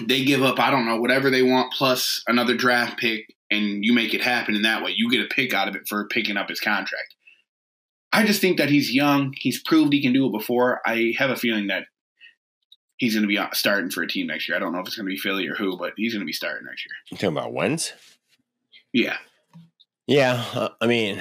[0.00, 3.92] They give up, I don't know, whatever they want plus another draft pick, and you
[3.92, 4.94] make it happen in that way.
[4.96, 7.14] You get a pick out of it for picking up his contract.
[8.12, 9.34] I just think that he's young.
[9.36, 10.80] He's proved he can do it before.
[10.86, 11.84] I have a feeling that
[13.02, 14.56] he's going to be starting for a team next year.
[14.56, 16.26] I don't know if it's going to be Philly or who, but he's going to
[16.26, 16.94] be starting next year.
[17.10, 17.92] You talking about Wentz?
[18.92, 19.16] Yeah.
[20.06, 21.20] Yeah, uh, I mean,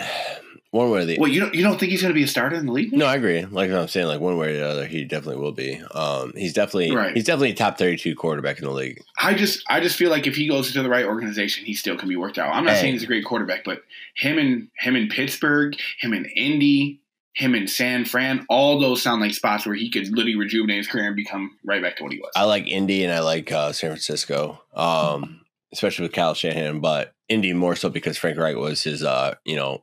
[0.71, 2.27] one way or the Well, you don't you don't think he's going to be a
[2.27, 2.91] starter in the league?
[2.93, 3.45] No, I agree.
[3.45, 5.81] Like I'm saying, like one way or the other, he definitely will be.
[5.93, 7.13] Um, he's definitely Right.
[7.15, 9.01] he's definitely a top 32 quarterback in the league.
[9.19, 11.97] I just I just feel like if he goes into the right organization, he still
[11.97, 12.53] can be worked out.
[12.53, 12.81] I'm not Hey.
[12.81, 13.81] saying he's a great quarterback, but
[14.15, 16.99] him and him in Pittsburgh, him in Indy,
[17.33, 20.87] him in San Fran, all those sound like spots where he could literally rejuvenate his
[20.87, 22.31] career and become right back to what he was.
[22.35, 25.41] I like Indy and I like uh, San Francisco, um,
[25.73, 29.55] especially with Kyle Shanahan, but Indy more so because Frank Reich was his, uh, you
[29.55, 29.81] know,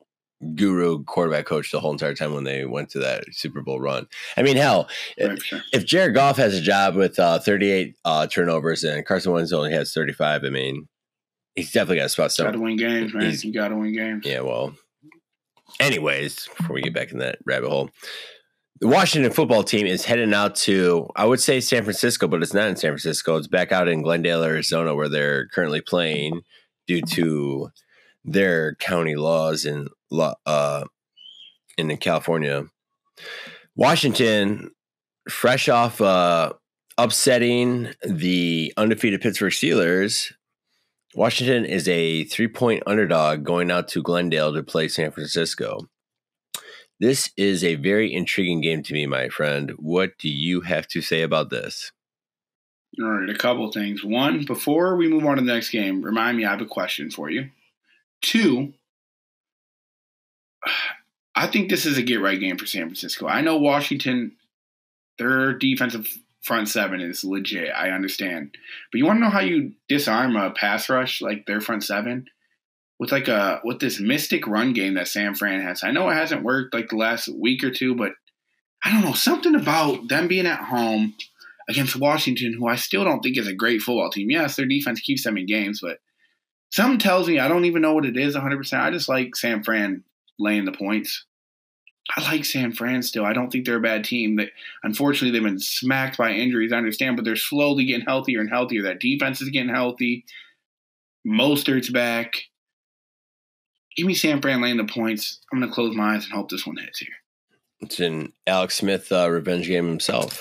[0.55, 4.07] guru quarterback coach the whole entire time when they went to that Super Bowl run.
[4.37, 4.89] I mean, hell,
[5.21, 5.61] Right, for sure.
[5.73, 9.73] if Jared Goff has a job with uh, 38 uh, turnovers and Carson Wentz only
[9.73, 10.87] has 35, I mean,
[11.57, 12.33] he's definitely got a spot.
[12.39, 13.25] Got to win games, man.
[13.25, 14.25] he's- You got to win games.
[14.27, 14.77] yeah, well,
[15.81, 17.91] anyways, before we get back in that rabbit hole,
[18.81, 22.55] the Washington football team is heading out to, I would say San Francisco, but it's
[22.55, 23.37] not in San Francisco.
[23.37, 26.43] It's back out in Glendale, Arizona, where they're currently playing
[26.87, 27.71] due to
[28.25, 29.89] their county laws in
[30.47, 30.85] uh,
[31.77, 32.65] in California.
[33.75, 34.71] Washington,
[35.29, 36.53] fresh off uh,
[36.97, 40.33] upsetting the undefeated Pittsburgh Steelers,
[41.15, 45.89] Washington is a three point underdog going out to Glendale to play San Francisco.
[47.01, 49.73] This is a very intriguing game to me, my friend.
[49.79, 51.93] What do you have to say about this?
[53.01, 54.05] All right, a couple things.
[54.05, 57.11] One, before we move on to the next game, remind me I have a question
[57.11, 57.51] for you.
[58.21, 58.75] Two,
[61.35, 63.29] I think this is a get right game for San Francisco.
[63.29, 64.33] I know Washington,
[65.19, 66.19] their defensive
[66.49, 67.71] front seven is legit.
[67.77, 68.57] I understand.
[68.91, 72.27] But you want to know how you disarm a pass rush like their front seven?
[72.99, 75.85] With like a with this mystic run game that San Fran has.
[75.85, 78.13] I know it hasn't worked like the last week or two, but
[78.83, 81.15] I don't know, something about them being at home
[81.69, 84.31] against Washington, who I still don't think is a great football team.
[84.31, 85.99] Yes, their defense keeps them in games, but
[86.71, 88.81] something tells me I don't even know what it is 100%.
[88.81, 90.03] I just like San Fran
[90.39, 91.25] laying the points.
[92.17, 93.25] I like San Fran still.
[93.25, 94.37] I don't think they're a bad team.
[94.37, 94.51] They,
[94.83, 96.73] unfortunately, they've been smacked by injuries.
[96.73, 98.83] I understand, but they're slowly getting healthier and healthier.
[98.83, 100.25] That defense is getting healthy.
[101.27, 102.35] Mostert's back.
[103.97, 105.41] Give me San Fran laying the points.
[105.53, 107.15] I'm going to close my eyes and hope this one hits here.
[107.81, 110.41] It's an Alex Smith uh, revenge game himself.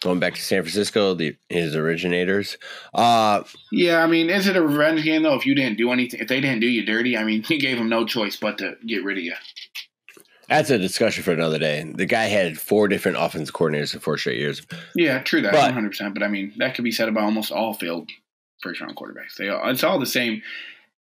[0.00, 2.56] Going back to San Francisco, the his originators.
[2.94, 5.34] Uh, Yeah, I mean, is it a revenge game though?
[5.34, 7.78] If you didn't do anything, if they didn't do you dirty, I mean, you gave
[7.78, 9.34] them no choice but to get rid of you.
[10.48, 11.90] That's a discussion for another day.
[11.94, 14.66] The guy had four different offensive coordinators in four straight years.
[14.94, 16.14] Yeah, true that, one hundred percent.
[16.14, 18.10] But I mean, that could be said about almost all failed
[18.62, 19.36] first round quarterbacks.
[19.38, 20.42] They all, it's all the same.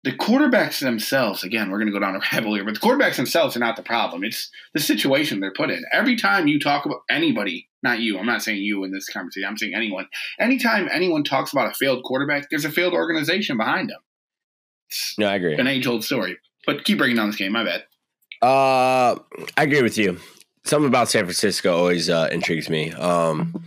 [0.03, 2.81] The quarterbacks themselves, again, we're going to go down a rabbit hole here, but the
[2.81, 4.25] quarterbacks themselves are not the problem.
[4.25, 5.85] It's the situation they're put in.
[5.93, 9.47] Every time you talk about anybody, not you, I'm not saying you in this conversation,
[9.47, 10.07] I'm saying anyone.
[10.39, 14.01] Anytime anyone talks about a failed quarterback, there's a failed organization behind them.
[14.89, 15.55] It's No, I agree.
[15.57, 16.39] an age old story.
[16.67, 17.53] But keep breaking down this game.
[17.53, 17.85] My bad.
[18.43, 19.17] Uh,
[19.57, 20.19] I agree with you.
[20.65, 22.93] Something about San Francisco always uh, intrigues me.
[22.93, 23.65] Um,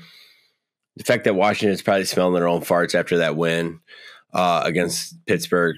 [0.96, 3.80] the fact that Washington's probably smelling their own farts after that win
[4.34, 5.76] uh, against Pittsburgh.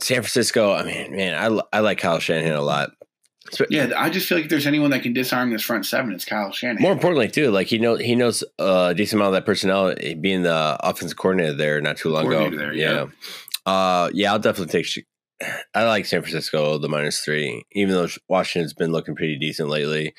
[0.00, 2.90] San Francisco, I mean, man, I, I like Kyle Shanahan a lot.
[3.50, 6.12] Sp- Yeah, I just feel like if there's anyone that can disarm this front seven,
[6.12, 6.82] it's Kyle Shanahan.
[6.82, 9.94] More importantly, too, like he knows he knows uh, a decent amount of that personnel.
[10.20, 13.06] Being the offensive coordinator there not too long ago, there, yeah.
[13.66, 15.06] yeah, uh, yeah, I'll definitely take.
[15.74, 20.14] I like San Francisco the minus three, even though Washington's been looking pretty decent lately,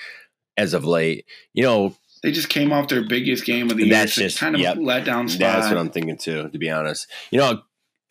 [0.58, 1.26] as of late.
[1.54, 4.30] You know, They just came off their biggest game of the That's year.
[4.30, 4.78] so just- kind of yep.
[4.80, 5.40] let down spot.
[5.40, 6.50] that's what I'm thinking too.
[6.50, 7.62] To be honest, you know,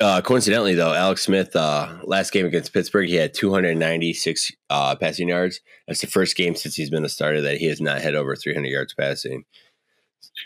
[0.00, 5.28] uh, coincidentally though, Alex Smith uh, last game against Pittsburgh, he had 296 uh, passing
[5.28, 5.60] yards.
[5.86, 8.36] That's the first game since he's been a starter that he has not had over
[8.36, 9.44] 300 yards passing.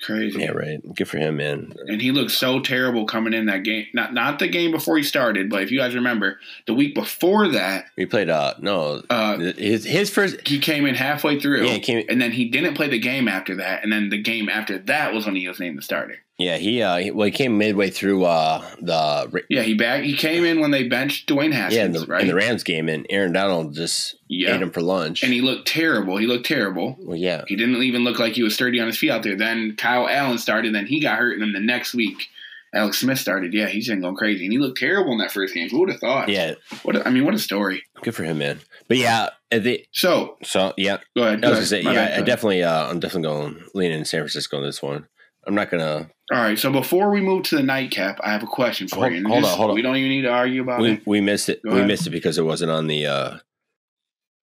[0.02, 0.40] Crazy.
[0.40, 0.80] Yeah, right.
[0.94, 1.74] Good for him, man.
[1.86, 3.86] And he looked so terrible coming in that game.
[3.94, 7.48] Not not the game before he started, but if you guys remember, the week before
[7.48, 8.28] that, he played.
[8.28, 10.46] Uh, no, uh, his his first.
[10.46, 11.66] he came in halfway through.
[11.66, 12.04] Yeah, he came.
[12.08, 13.84] and then he didn't play the game after that.
[13.84, 16.18] And then the game after that was when he was named the starter.
[16.42, 16.82] Yeah, he.
[16.82, 20.02] Uh, he, well, he came midway through uh the Yeah, he back.
[20.02, 22.20] He came in when they benched Dwayne Haskins, yeah in the, right?
[22.22, 25.22] in the Rams game, and Aaron Donald just yeah, ate him for lunch.
[25.22, 26.16] and he looked terrible.
[26.16, 26.96] He looked terrible.
[27.00, 29.36] well, yeah, He didn't even look like he was sturdy on his feet out there.
[29.36, 32.28] Then Kyle Allen started, then he got hurt, and then the next week,
[32.74, 33.52] Alex Smith started.
[33.52, 35.68] Yeah, he's been going crazy, and he looked terrible in that first game.
[35.68, 36.28] Who would have thought?
[36.30, 36.54] yeah.
[36.82, 37.82] What a, I mean, what a story.
[38.02, 38.60] Good for him, man.
[38.88, 41.38] But yeah, the, So so yeah, go ahead.
[41.44, 41.66] I Go was gonna ahead.
[41.68, 41.96] say My yeah.
[41.96, 42.24] bad, I go ahead.
[42.26, 42.62] definitely.
[42.64, 45.06] Uh, I'm definitely going lean in San Francisco on this one.
[45.46, 46.08] I'm not gonna.
[46.32, 46.58] All right.
[46.58, 49.18] So before we move to the nightcap, I have a question for Hold- you.
[49.18, 49.74] And hold this- on, hold on.
[49.76, 51.02] We don't even need to argue about We, it.
[51.06, 51.62] we missed it.
[51.62, 51.88] Go we ahead.
[51.88, 53.06] missed it because it wasn't on the.
[53.06, 53.38] uh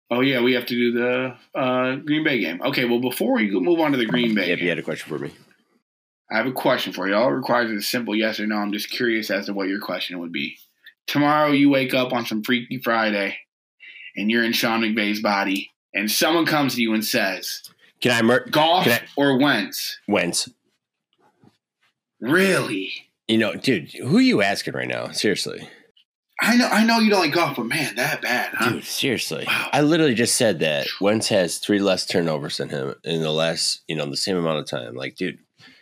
[0.10, 2.62] Oh yeah, we have to do the uh, Green Bay game.
[2.62, 2.86] Okay.
[2.86, 5.20] Well, before we move on to the Green Bay, If you had a question for
[5.20, 5.32] me,
[6.32, 7.14] I have a question for you.
[7.16, 8.56] All it requires is a simple yes or no.
[8.56, 10.58] I'm just curious as to what your question would be.
[11.08, 13.38] Tomorrow you wake up on some Freaky Friday
[14.16, 17.62] and you're in Sean McVay's body, and someone comes to you and says,
[18.02, 20.00] Can I mur- Goff Can I- or Wentz?
[20.08, 20.50] Wentz?
[22.20, 22.92] Really?
[23.28, 25.12] You know, dude, who are you asking right now?
[25.12, 25.68] Seriously.
[26.40, 28.70] I know, I know you don't like Goff, but man, that bad, huh?
[28.74, 29.44] Dude, seriously.
[29.48, 29.70] Wow.
[29.74, 33.82] I literally just said that Wentz has three less turnovers than him in the last,
[33.88, 34.94] you know, the same amount of time.
[34.96, 35.40] Like, dude,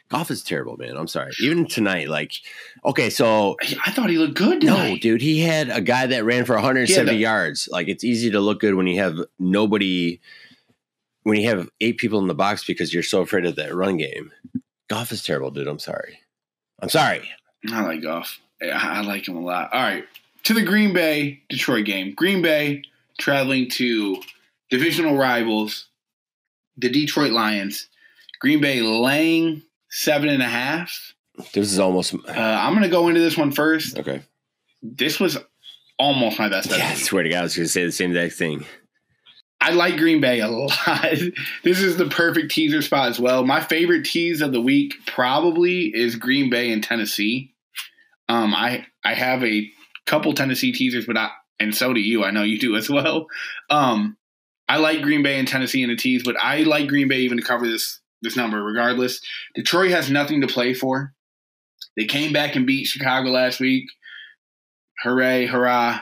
[0.10, 0.96] Goff is terrible, man.
[0.96, 1.34] I'm sorry.
[1.42, 2.32] Even tonight, like,
[2.86, 6.46] okay, so I thought he looked good no, dude, he had a guy that ran
[6.46, 7.68] for 170 Yeah, the- yards.
[7.70, 10.22] Like, it's easy to look good when you have nobody,
[11.24, 13.98] when you have eight people in the box because you're so afraid of that run
[13.98, 14.32] game.
[14.90, 15.68] Goff is terrible, dude.
[15.68, 16.20] I'm sorry.
[16.86, 17.28] I'm sorry.
[17.72, 18.40] I like Goff.
[18.62, 19.74] I, I like him a lot.
[19.74, 20.06] All right,
[20.44, 22.14] to the Green Bay Detroit game.
[22.14, 22.84] Green Bay
[23.18, 24.22] traveling to
[24.70, 25.88] divisional rivals,
[26.78, 27.88] the Detroit Lions.
[28.40, 31.16] Green Bay laying seven and a half.
[31.54, 33.98] This is almost Uh, I'm going to go into this one first.
[33.98, 34.22] okay.
[34.84, 35.40] This was
[35.98, 36.78] almost my best bet.
[36.78, 38.64] Yeah, I swear to God, I was going to say the same exact thing.
[39.66, 40.78] I like Green Bay a lot.
[41.64, 43.44] this is the perfect teaser spot as well.
[43.44, 47.52] My favorite tease of the week probably is Green Bay and Tennessee.
[48.30, 49.68] Um, I I have a
[50.06, 52.24] couple Tennessee teasers, but I and so do you.
[52.24, 53.26] I know you do as well.
[53.72, 54.18] Um,
[54.70, 57.38] I like Green Bay and Tennessee in the tease, but I like Green Bay even
[57.38, 59.20] to cover this this number regardless.
[59.56, 61.12] Detroit has nothing to play for.
[61.98, 63.86] They came back and beat Chicago last week.
[65.02, 66.02] Hooray, hurrah.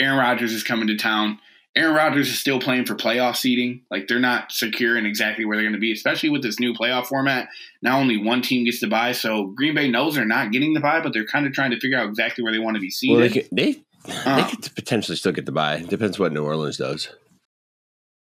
[0.00, 1.38] Aaron Rodgers is coming to town.
[1.74, 3.80] Aaron Rodgers is still playing for playoff seeding.
[3.90, 6.74] Like they're not secure in exactly where they're going to be, especially with this new
[6.74, 7.48] playoff format.
[7.80, 10.80] Now only one team gets the buy, so Green Bay knows they're not getting the
[10.80, 12.90] buy, but they're kind of trying to figure out exactly where they want to be
[12.90, 13.16] seeded.
[13.18, 13.82] Well, they could, they,
[14.26, 14.36] Uh.
[14.44, 15.80] they could potentially still get the buy.
[15.80, 17.08] Depends what New Orleans does.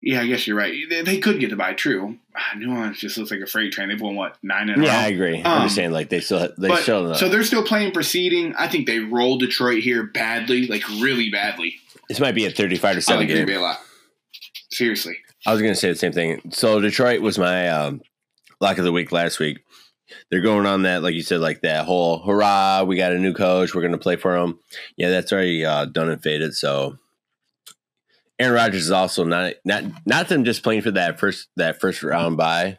[0.01, 0.73] yeah, I guess you're right.
[0.89, 1.73] They, they could get the buy.
[1.73, 2.17] True.
[2.35, 3.89] Ah, New Orleans just looks like a freight train.
[3.89, 5.37] They've won what nine in a Yeah, I agree.
[5.39, 7.13] I'm Um, just saying, like they still they But, still.
[7.15, 8.55] so they're still playing for seeding.
[8.55, 11.75] I think they rolled Detroit here badly, like really badly.
[12.10, 13.47] This might be a 35 to I seven like Green game.
[13.47, 13.80] Bay a lot.
[14.72, 15.18] Seriously.
[15.45, 16.41] I was going to say the same thing.
[16.51, 18.01] So Detroit was my um,
[18.60, 19.60] lock of the week last week.
[20.30, 22.84] They're going on that, like you said, like that whole hurrah!
[22.84, 23.74] We got a new coach.
[23.74, 24.60] We're going to play for him.
[24.97, 26.53] Yeah, that's already uh, done and faded.
[26.53, 26.97] So
[28.38, 32.03] Aaron Rodgers is also not not not them just playing for that first that first
[32.03, 32.78] round bye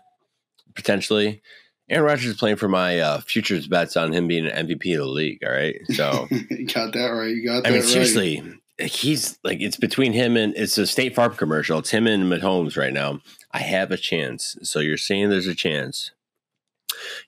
[0.75, 1.43] potentially.
[1.89, 4.99] Aaron Rodgers is playing for my uh, futures bets on him being an MVP of
[4.99, 5.43] the league.
[5.45, 6.27] All right, so.
[6.51, 7.31] you got that right.
[7.31, 7.89] You got that I mean, right.
[7.89, 8.43] seriously,
[8.79, 11.79] he's like it's between him and it's a State Farm commercial.
[11.79, 13.21] It's him and Mahomes right now.
[13.53, 14.57] I have a chance.
[14.63, 16.11] So you're saying there's a chance?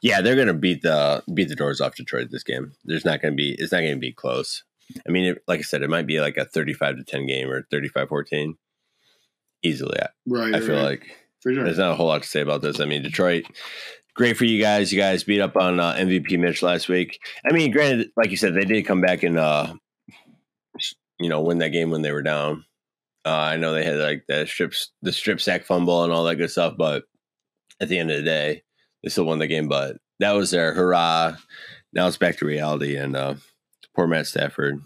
[0.03, 2.73] Yeah, they're gonna beat the beat the doors off Detroit this game.
[2.85, 3.57] There's not gonna be.
[3.59, 4.65] It's not gonna be close.
[5.07, 7.51] I mean, it, like I said, it might be like a 35 to 10 game
[7.51, 8.55] or 35-14
[9.63, 10.01] easily.
[10.01, 10.55] I, Right.
[10.55, 10.83] I feel right.
[10.83, 11.65] like for sure.
[11.65, 12.81] there's not a whole lot to say about this.
[12.81, 13.45] I mean, Detroit,
[14.15, 14.93] great for you guys.
[14.93, 17.21] You guys beat up on uh, MVP Mitch last week.
[17.49, 19.75] I mean, granted, like you said, they did come back and uh,
[21.19, 22.65] you know win that game when they were down.
[23.25, 26.37] Uh, I know they had like the strips, the strip sack fumble and all that
[26.37, 27.05] good stuff, but
[27.81, 28.63] at the end of the day,
[29.03, 29.69] they still won the game.
[29.69, 31.37] But that was their hurrah.
[31.93, 33.35] Now it's back to reality, and uh,
[33.95, 34.81] poor Matt Stafford.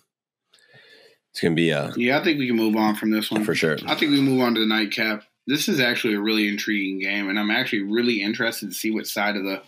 [1.31, 3.45] It's gonna be a Yeah, I think we can move on from this one.
[3.45, 3.79] for sure.
[3.87, 5.23] I think we move on to the nightcap.
[5.47, 9.07] This is actually a really intriguing game, and I'm actually really interested to see what
[9.07, 9.63] side of the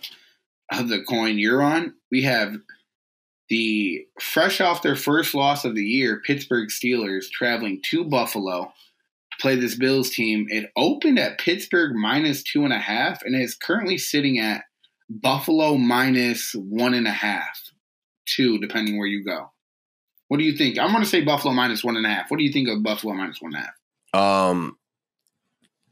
[0.71, 1.93] of the coin you're on.
[2.11, 2.55] We have
[3.49, 8.73] the fresh off their first loss of the year, Pittsburgh Steelers traveling to Buffalo
[9.31, 10.47] to play this Bills team.
[10.49, 14.63] It opened at Pittsburgh minus two and a half, and is currently sitting at
[15.09, 17.71] Buffalo minus one and a half,
[18.25, 19.51] two, depending where you go.
[20.27, 20.79] What do you think?
[20.79, 22.31] I'm going to say Buffalo minus one and a half.
[22.31, 24.49] What do you think of Buffalo minus one and a half?
[24.49, 24.77] Um,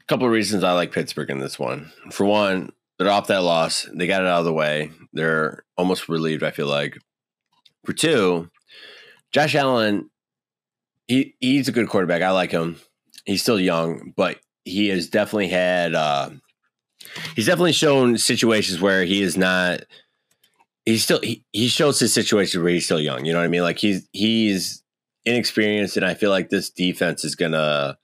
[0.00, 1.92] a couple of reasons I like Pittsburgh in this one.
[2.10, 3.88] For one, they're off that loss.
[3.94, 4.90] They got it out of the way.
[5.12, 6.42] They're almost relieved.
[6.42, 6.98] I feel like.
[7.84, 8.50] For two,
[9.32, 10.10] Josh Allen,
[11.06, 12.22] he he's a good quarterback.
[12.22, 12.76] I like him.
[13.26, 15.94] He's still young, but he has definitely had.
[15.94, 16.30] Uh,
[17.36, 19.82] he's definitely shown situations where he is not.
[20.84, 23.24] He's still he, he shows his situations where he's still young.
[23.24, 23.62] You know what I mean?
[23.62, 24.82] Like he's he's
[25.24, 27.98] inexperienced, and I feel like this defense is gonna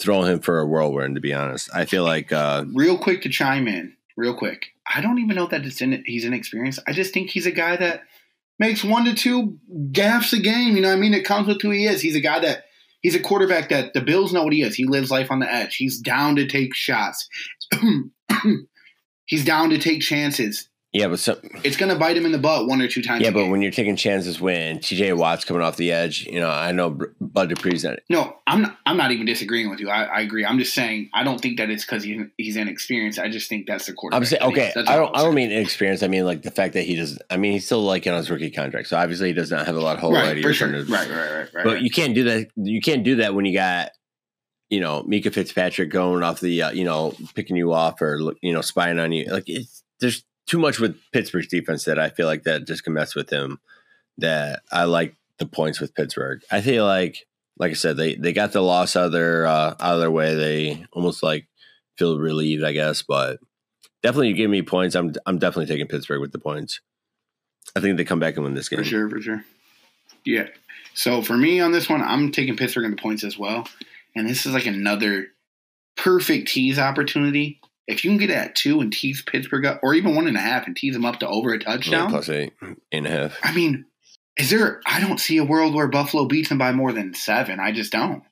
[0.00, 1.14] throw him for a whirlwind.
[1.14, 4.66] To be honest, I feel like uh, Real quick to chime in, real quick.
[4.94, 6.80] I don't even know that it's in, he's inexperienced.
[6.86, 8.02] I just think he's a guy that
[8.58, 9.58] makes one to two
[9.90, 10.76] gaffes a game.
[10.76, 11.14] You know what I mean?
[11.14, 12.00] It comes with who he is.
[12.00, 12.64] He's a guy that
[13.00, 14.74] he's a quarterback that the Bills know what he is.
[14.74, 15.76] He lives life on the edge.
[15.76, 17.28] He's down to take shots.
[19.26, 20.68] he's down to take chances.
[20.92, 23.22] Yeah, but some, It's going to bite him in the butt one or two times.
[23.22, 25.14] yeah, but when you're taking chances when T.J.
[25.14, 28.00] Watt's coming off the edge, you know, I know Bud Dupree's not.
[28.10, 29.88] No, I'm not, I'm not even disagreeing with you.
[29.88, 30.44] I, I agree.
[30.44, 33.18] I'm just saying I don't think that it's because he, he's inexperienced.
[33.18, 34.20] I just think that's the quarterback.
[34.20, 34.64] I'm saying that he is.
[34.66, 34.72] okay.
[34.74, 35.16] That's I don't.
[35.16, 36.04] I'm don't mean inexperienced.
[36.04, 37.22] I mean like the fact that he doesn't.
[37.30, 39.76] I mean he's still like on his rookie contract, so obviously he does not have
[39.76, 40.68] a lot of whole right for sure.
[40.68, 41.48] Right, right, right, right.
[41.52, 41.82] But right.
[41.82, 42.48] you can't do that.
[42.56, 43.92] You can't do that when you got
[44.68, 48.52] you know Minkah Fitzpatrick going off the uh, you know picking you off or you
[48.52, 49.24] know spying on you.
[49.24, 52.92] Like it's there's too much with Pittsburgh's defense that I feel like that just can
[52.92, 53.58] mess with him.
[54.18, 56.42] That I like the points with Pittsburgh.
[56.50, 57.26] I feel like
[57.58, 60.10] like I said they they got the loss out of their uh, out of their
[60.10, 60.34] way.
[60.34, 61.46] They almost like
[61.96, 63.38] feel relieved, I guess, but
[64.02, 64.94] definitely you give me points.
[64.94, 66.80] I'm I'm definitely taking Pittsburgh with the points.
[67.74, 68.80] I think they come back and win this game.
[68.80, 69.44] For sure, for sure.
[70.24, 70.48] Yeah.
[70.94, 73.66] So for me on this one, I'm taking Pittsburgh in the points as well.
[74.14, 75.28] And this is like another
[75.96, 77.60] perfect tease opportunity.
[77.86, 80.40] If you can get at two and tease Pittsburgh up, or even one and a
[80.40, 82.10] half and tease them up to over a touchdown.
[82.10, 82.52] Plus eight
[82.92, 83.38] and a half.
[83.42, 83.86] I mean,
[84.36, 87.60] is there I don't see a world where Buffalo beats them by more than seven.
[87.60, 88.22] I just don't.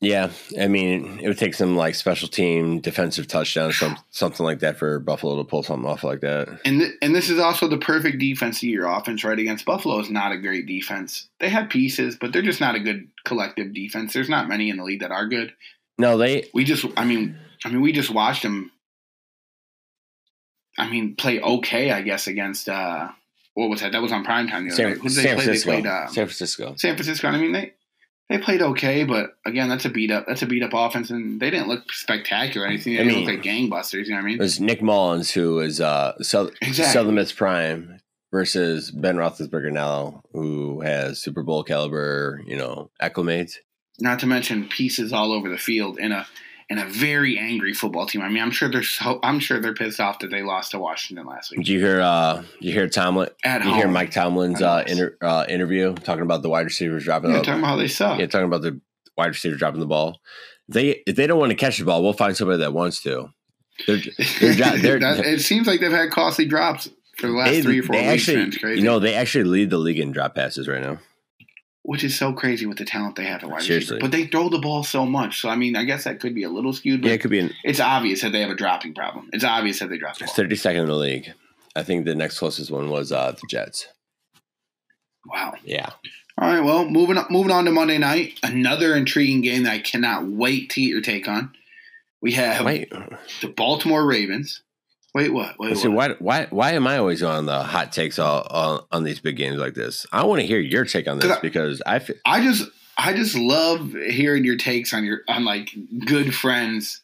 [0.00, 4.58] Yeah, I mean, it would take some like special team defensive touchdown, some something like
[4.58, 6.60] that for Buffalo to pull something off like that.
[6.66, 9.38] And th- and this is also the perfect defense of your offense, right?
[9.38, 11.28] Against Buffalo is not a great defense.
[11.40, 14.12] They have pieces, but they're just not a good collective defense.
[14.12, 15.54] There's not many in the league that are good.
[15.98, 16.50] No, they.
[16.52, 18.70] We just, I mean, I mean, we just watched them.
[20.78, 23.08] I mean, play okay, I guess, against uh
[23.54, 23.92] what was that?
[23.92, 24.98] That was on primetime the other San, night.
[24.98, 25.44] Who did San play?
[25.44, 25.70] Francisco.
[25.70, 26.74] They played uh, San Francisco.
[26.76, 27.28] San Francisco.
[27.28, 27.72] I mean, they
[28.28, 30.26] they played okay, but again, that's a beat up.
[30.28, 32.94] That's a beat up offense, and they didn't look spectacular or anything.
[32.94, 34.04] They I didn't mean- look like gangbusters.
[34.04, 34.34] You know what I mean?
[34.36, 36.92] It was Nick Mullens who is uh South, Exactly.
[36.92, 37.98] Southern Miss Prime
[38.30, 43.54] versus Ben Roethlisberger now, who has Super Bowl caliber, you know, acclimates.
[43.98, 46.26] Not to mention pieces all over the field in a
[46.68, 48.22] in a very angry football team.
[48.22, 50.78] I mean, I'm sure they're so I'm sure they're pissed off that they lost to
[50.78, 52.00] Washington last week Did you hear?
[52.00, 53.28] uh You hear Tomlin?
[53.44, 53.78] at You home.
[53.78, 57.44] hear Mike Tomlin's uh, inter, uh interview talking about the wide receivers dropping Yeah, the
[57.44, 58.18] talking about how they suck.
[58.18, 58.80] yeah talking about the
[59.16, 60.20] wide receiver dropping the ball.
[60.68, 63.28] They if they don't want to catch the ball, we'll find somebody that wants to.
[63.86, 63.98] They're,
[64.40, 67.80] they're, they're, That- it seems like they've had costly drops for the last they, three
[67.80, 68.28] or four they weeks.
[68.28, 70.98] actually, you know, they actually lead the league in drop passes right now.
[71.86, 73.94] Which is so crazy with the talent they have at wide Seriously.
[73.94, 74.00] receiver.
[74.00, 75.40] But they throw the ball so much.
[75.40, 77.00] So I mean, I guess that could be a little skewed.
[77.00, 79.30] But Yeah, it could be an, it's obvious that they have a dropping problem.
[79.32, 81.32] It's obvious that they drop the 32nd in the league.
[81.76, 83.86] I think the next closest one was uh, the Jets.
[85.24, 85.54] Wow.
[85.64, 85.90] Yeah.
[86.38, 86.62] All right.
[86.62, 90.70] Well, moving on, moving on to Monday night, another intriguing game that I cannot wait
[90.70, 91.52] to get your take on.
[92.20, 92.90] We have Wait,
[93.42, 94.62] the Baltimore Ravens.
[95.16, 95.58] Wait, what?
[95.58, 96.20] Wait, see, what?
[96.20, 99.38] why, why, why am I always on the hot takes all, all on these big
[99.38, 100.04] games like this?
[100.12, 103.14] I want to hear your take on this I- because I feel I just I
[103.14, 107.00] just love hearing your takes on your on like good friends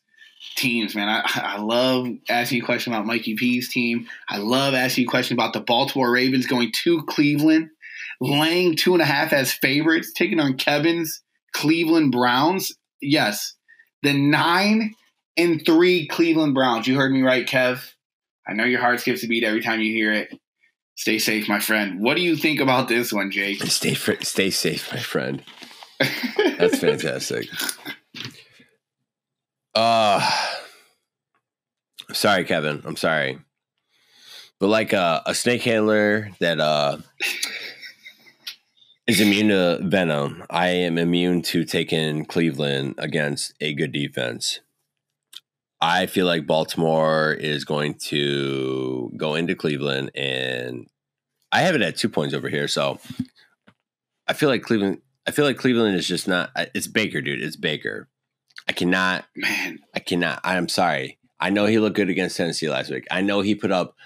[0.56, 1.08] teams, man.
[1.08, 4.06] I, I love asking you a question about Mikey P's team.
[4.28, 7.70] I love asking you a question about the Baltimore Ravens going to Cleveland,
[8.20, 11.22] laying two and a half as favorites, taking on Kevin's
[11.54, 12.72] Cleveland Browns.
[13.00, 13.54] Yes,
[14.02, 14.96] the nine
[15.38, 16.86] and three Cleveland Browns.
[16.86, 17.92] You heard me right, Kev.
[18.47, 20.32] I know your heart skips a beat every time you hear it.
[20.97, 22.01] Stay safe, my friend.
[22.01, 23.62] What do you think about this one, Jake?
[23.64, 25.43] stay fr- stay safe, my friend.
[26.59, 27.49] That's fantastic.
[29.74, 30.30] Uh
[32.12, 32.82] sorry, Kevin.
[32.84, 33.38] I'm sorry.
[34.61, 36.99] But like uh, a snake handler that uh
[39.07, 44.61] is immune to venom, I am immune to taking Cleveland against a good defense.
[45.83, 50.87] I feel like Baltimore is going to go into Cleveland and
[51.51, 52.68] I have it at two points over here.
[52.68, 53.01] So
[54.28, 56.51] I feel like Cleveland I feel like Cleveland is just not.
[56.74, 57.43] It's Baker, dude.
[57.43, 58.09] It's Baker.
[58.68, 59.24] I cannot.
[59.37, 60.41] Man, I cannot.
[60.45, 61.18] I'm sorry.
[61.39, 63.07] I know he looked good against Tennessee last week.
[63.11, 63.97] I know he put up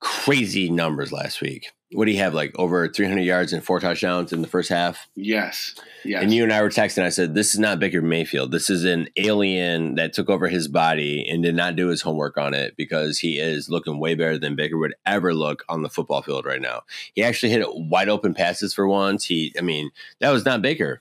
[0.00, 1.70] crazy numbers last week.
[1.92, 2.34] What do you have?
[2.34, 5.08] Like over 300 yards and four touchdowns in the first half.
[5.14, 5.74] yes,
[6.04, 6.22] yes.
[6.22, 7.02] And you and I were texting.
[7.02, 8.52] I said, "This is not Baker Mayfield.
[8.52, 12.36] This is an alien that took over his body and did not do his homework
[12.36, 15.88] on it because he is looking way better than Baker would ever look on the
[15.88, 16.82] football field right now.
[17.14, 19.24] He actually hit wide open passes for once.
[19.24, 21.00] He, I mean, that was not Baker.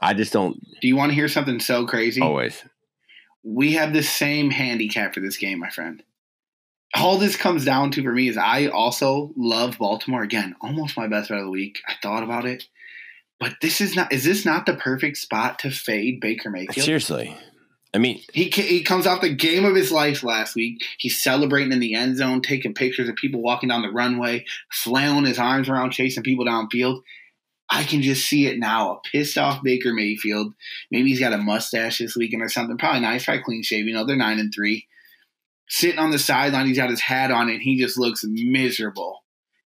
[0.00, 2.20] I just don't Do you want to hear something so crazy?
[2.20, 2.64] always.
[3.44, 6.02] We have the same handicap for this game, my friend.
[6.96, 10.22] All this comes down to for me is I also love Baltimore.
[10.22, 11.80] Again, almost my best bet of the week.
[11.88, 12.64] I thought about it.
[13.40, 16.84] But this is not is this not the perfect spot to fade Baker Mayfield?
[16.84, 17.36] Seriously,
[17.92, 20.82] I mean, he he comes off the game of his life last week.
[20.98, 25.26] He's celebrating in the end zone, taking pictures of people walking down the runway, flailing
[25.26, 27.02] his arms around, chasing people downfield.
[27.70, 28.92] I can just see it now.
[28.92, 30.54] A pissed off Baker Mayfield.
[30.90, 32.78] Maybe he's got a mustache this weekend or something.
[32.78, 33.86] Probably nice, probably clean shave.
[33.86, 34.86] You know, they're nine and three.
[35.74, 39.24] Sitting on the sideline, he's got his hat on, and he just looks miserable.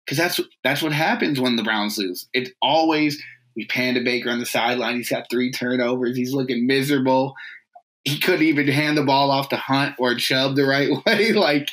[0.05, 2.29] Because that's that's what happens when the Browns lose.
[2.35, 3.23] It's always
[3.57, 4.97] we pan to Baker on the sideline.
[4.97, 6.17] He's got three turnovers.
[6.17, 7.35] He's looking miserable
[8.05, 11.33] he couldn't even hand the ball off to Hunt or Chubb the right way.
[11.33, 11.69] Like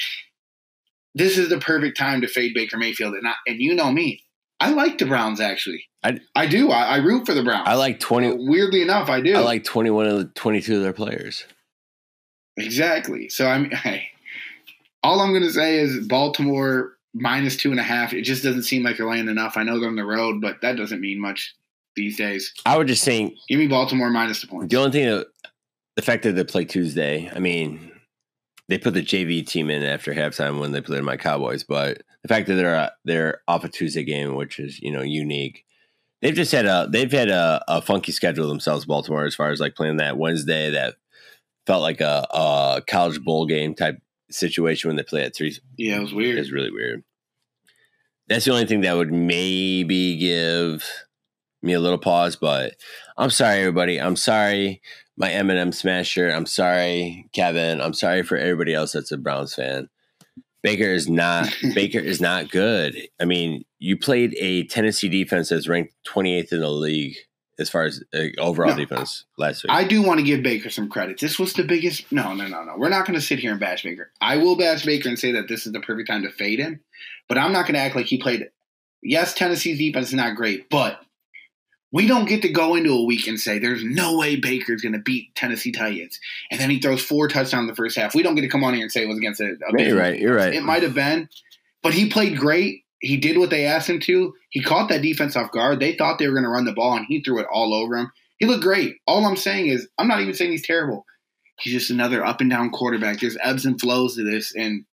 [1.13, 4.23] this is the perfect time to fade Baker Mayfield, and I, and you know me,
[4.59, 5.85] I like the Browns actually.
[6.03, 6.71] I- I do.
[6.71, 7.67] I, I root for the Browns.
[7.67, 8.29] I like twenty.
[8.29, 9.35] Uh, weirdly enough, I do.
[9.35, 11.45] I like twenty-one of the twenty-two of their players.
[12.57, 13.29] exactly.
[13.29, 14.07] So I mean, Hey,
[15.03, 18.13] all I'm going to say is Baltimore minus two and a half.
[18.13, 19.57] It just doesn't seem like they're laying enough.
[19.57, 21.55] I know they're on the road, but that doesn't mean much
[21.95, 22.53] these days.
[22.65, 24.71] I would just think Give me Baltimore minus the points.
[24.71, 25.27] the only thing that
[25.95, 27.29] the fact that they play Tuesday.
[27.35, 27.91] I mean,
[28.67, 32.27] they put the JV team in after halftime when they played my Cowboys, but the
[32.27, 35.65] fact that they're they're off a Tuesday game, which is you know unique.
[36.21, 39.59] They've just had a they've had a, a funky schedule themselves, Baltimore, as far as
[39.59, 40.95] like playing that Wednesday that
[41.67, 44.01] felt like a, a college bowl game type
[44.33, 46.37] situation when they play at three Yeah, it was weird.
[46.39, 47.03] is really weird.
[48.27, 50.87] That's the only thing that would maybe give
[51.61, 52.75] me a little pause, but
[53.17, 53.99] I'm sorry, everybody.
[53.99, 54.81] I'm sorry,
[55.17, 56.29] my Eminem smasher.
[56.29, 57.81] I'm sorry, Kevin.
[57.81, 59.89] I'm sorry for everybody else that's a Browns fan.
[60.61, 62.95] Baker is not Baker is not good.
[63.19, 67.15] I mean, you played a Tennessee defense that's ranked 28th in the league
[67.59, 69.71] as far as uh, overall No, defense last week.
[69.71, 71.19] I do want to give Baker some credit.
[71.19, 72.11] This was the biggest.
[72.11, 72.75] No, no, no, no.
[72.77, 74.11] We're not going to sit here and bash Baker.
[74.19, 76.79] I will bash Baker and say that this is the perfect time to fade him,
[77.27, 78.49] but I'm not going to act like he played.
[79.01, 81.01] Yes, Tennessee's defense is not great, but
[81.91, 84.93] we don't get to go into a week and say there's no way Baker's going
[84.93, 88.15] to beat Tennessee Titans, and then he throws four touchdowns in the first half.
[88.15, 89.51] We don't get to come on here and say it was against a.
[89.51, 90.19] a Yeah, you're right.
[90.19, 90.53] You're right.
[90.53, 91.29] It might have been,
[91.83, 92.82] but he played great.
[93.03, 94.33] He did what they asked him to.
[94.49, 95.81] He caught that defense off guard.
[95.81, 97.97] They thought they were going to run the ball, and he threw it all over
[97.97, 98.13] him.
[98.39, 98.95] He looked great.
[99.05, 101.05] All I'm saying is, I'm not even saying he's terrible.
[101.59, 103.19] He's just another up and down quarterback.
[103.19, 104.85] There's ebbs and flows to this, and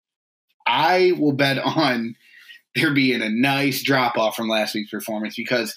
[0.66, 2.16] I will bet on
[2.74, 5.76] there being a nice drop off from last week's performance because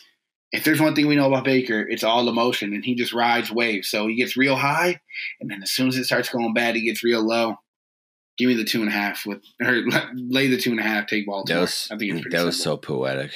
[0.53, 3.53] if there's one thing we know about Baker, it's all emotion, and he just rides
[3.53, 3.91] waves.
[3.91, 5.01] So he gets real high,
[5.39, 7.57] and then as soon as it starts going bad, he gets real low.
[8.39, 9.83] Give me the two and a half with, or
[10.15, 11.07] lay the two and a half.
[11.07, 11.57] Take Baltimore.
[11.57, 13.33] That was I think it's pretty that was so poetic.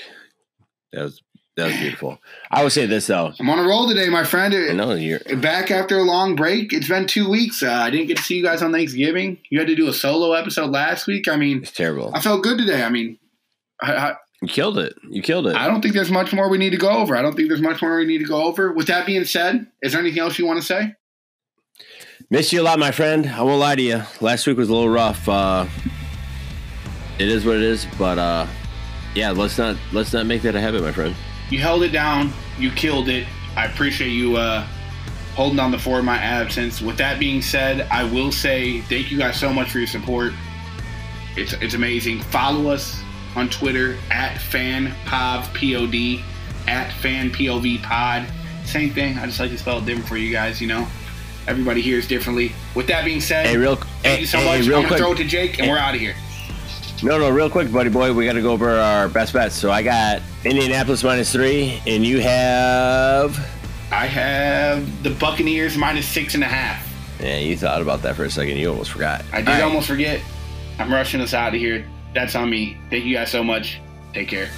[0.93, 1.23] That was
[1.57, 2.19] that was beautiful.
[2.51, 3.33] I would say this though.
[3.41, 4.55] I'm on a roll today, my friend.
[4.55, 6.73] I know you're Back after a long break.
[6.75, 7.63] It's been two weeks.
[7.63, 9.39] Uh, I didn't get to see you guys on Thanksgiving.
[9.49, 11.29] You had to do a solo episode last week.
[11.29, 12.11] I mean, it's terrible.
[12.15, 12.83] I felt good today.
[12.83, 13.19] I mean,
[13.83, 14.97] I, I, You killed it.
[15.11, 15.57] You killed it.
[15.57, 17.17] I don't think there's much more we need to go over.
[17.17, 18.71] I don't think there's much more we need to go over.
[18.73, 20.95] With that being said, is there anything else you want to say?
[22.29, 23.25] Miss you a lot, my friend.
[23.25, 24.03] I won't lie to you.
[24.21, 25.29] Last week was a little rough.
[25.29, 25.69] Uh,
[27.21, 28.49] it is what it is, but uh,
[29.15, 31.15] yeah, let's not let's not make that a habit, my friend.
[31.51, 32.33] You held it down.
[32.59, 33.29] You killed it.
[33.57, 34.67] I appreciate you uh,
[35.37, 36.83] holding on the fort in my absence.
[36.83, 40.33] With that being said, I will say thank you guys so much for your support.
[41.37, 42.23] It's it's amazing.
[42.23, 43.01] Follow us
[43.37, 46.25] on Twitter at fanpovpod
[46.67, 48.29] at fanpovpod.
[48.65, 49.17] Same thing.
[49.17, 50.61] I just like to spell it different for you guys.
[50.61, 50.89] You know,
[51.47, 52.53] everybody hears differently.
[52.75, 54.67] With that being said, Hey, real thank hey, you so hey, much.
[54.69, 54.99] real I'm gonna quick.
[54.99, 56.15] throw it to Jake, and we're out of here.
[57.03, 58.13] No, no, real quick, buddy boy.
[58.15, 59.55] We got to go over our best bets.
[59.55, 63.37] So I got Indianapolis minus three, and you have.
[63.93, 66.83] I have the Buccaneers minus six and a half.
[67.21, 68.57] Yeah, you thought about that for a second.
[68.57, 69.25] You almost forgot.
[69.33, 69.63] I did All right.
[69.65, 70.21] almost forget.
[70.79, 71.87] I'm rushing us out of here.
[72.15, 72.79] That's on me.
[72.91, 73.79] Thank you guys so much.
[74.15, 74.49] Take care.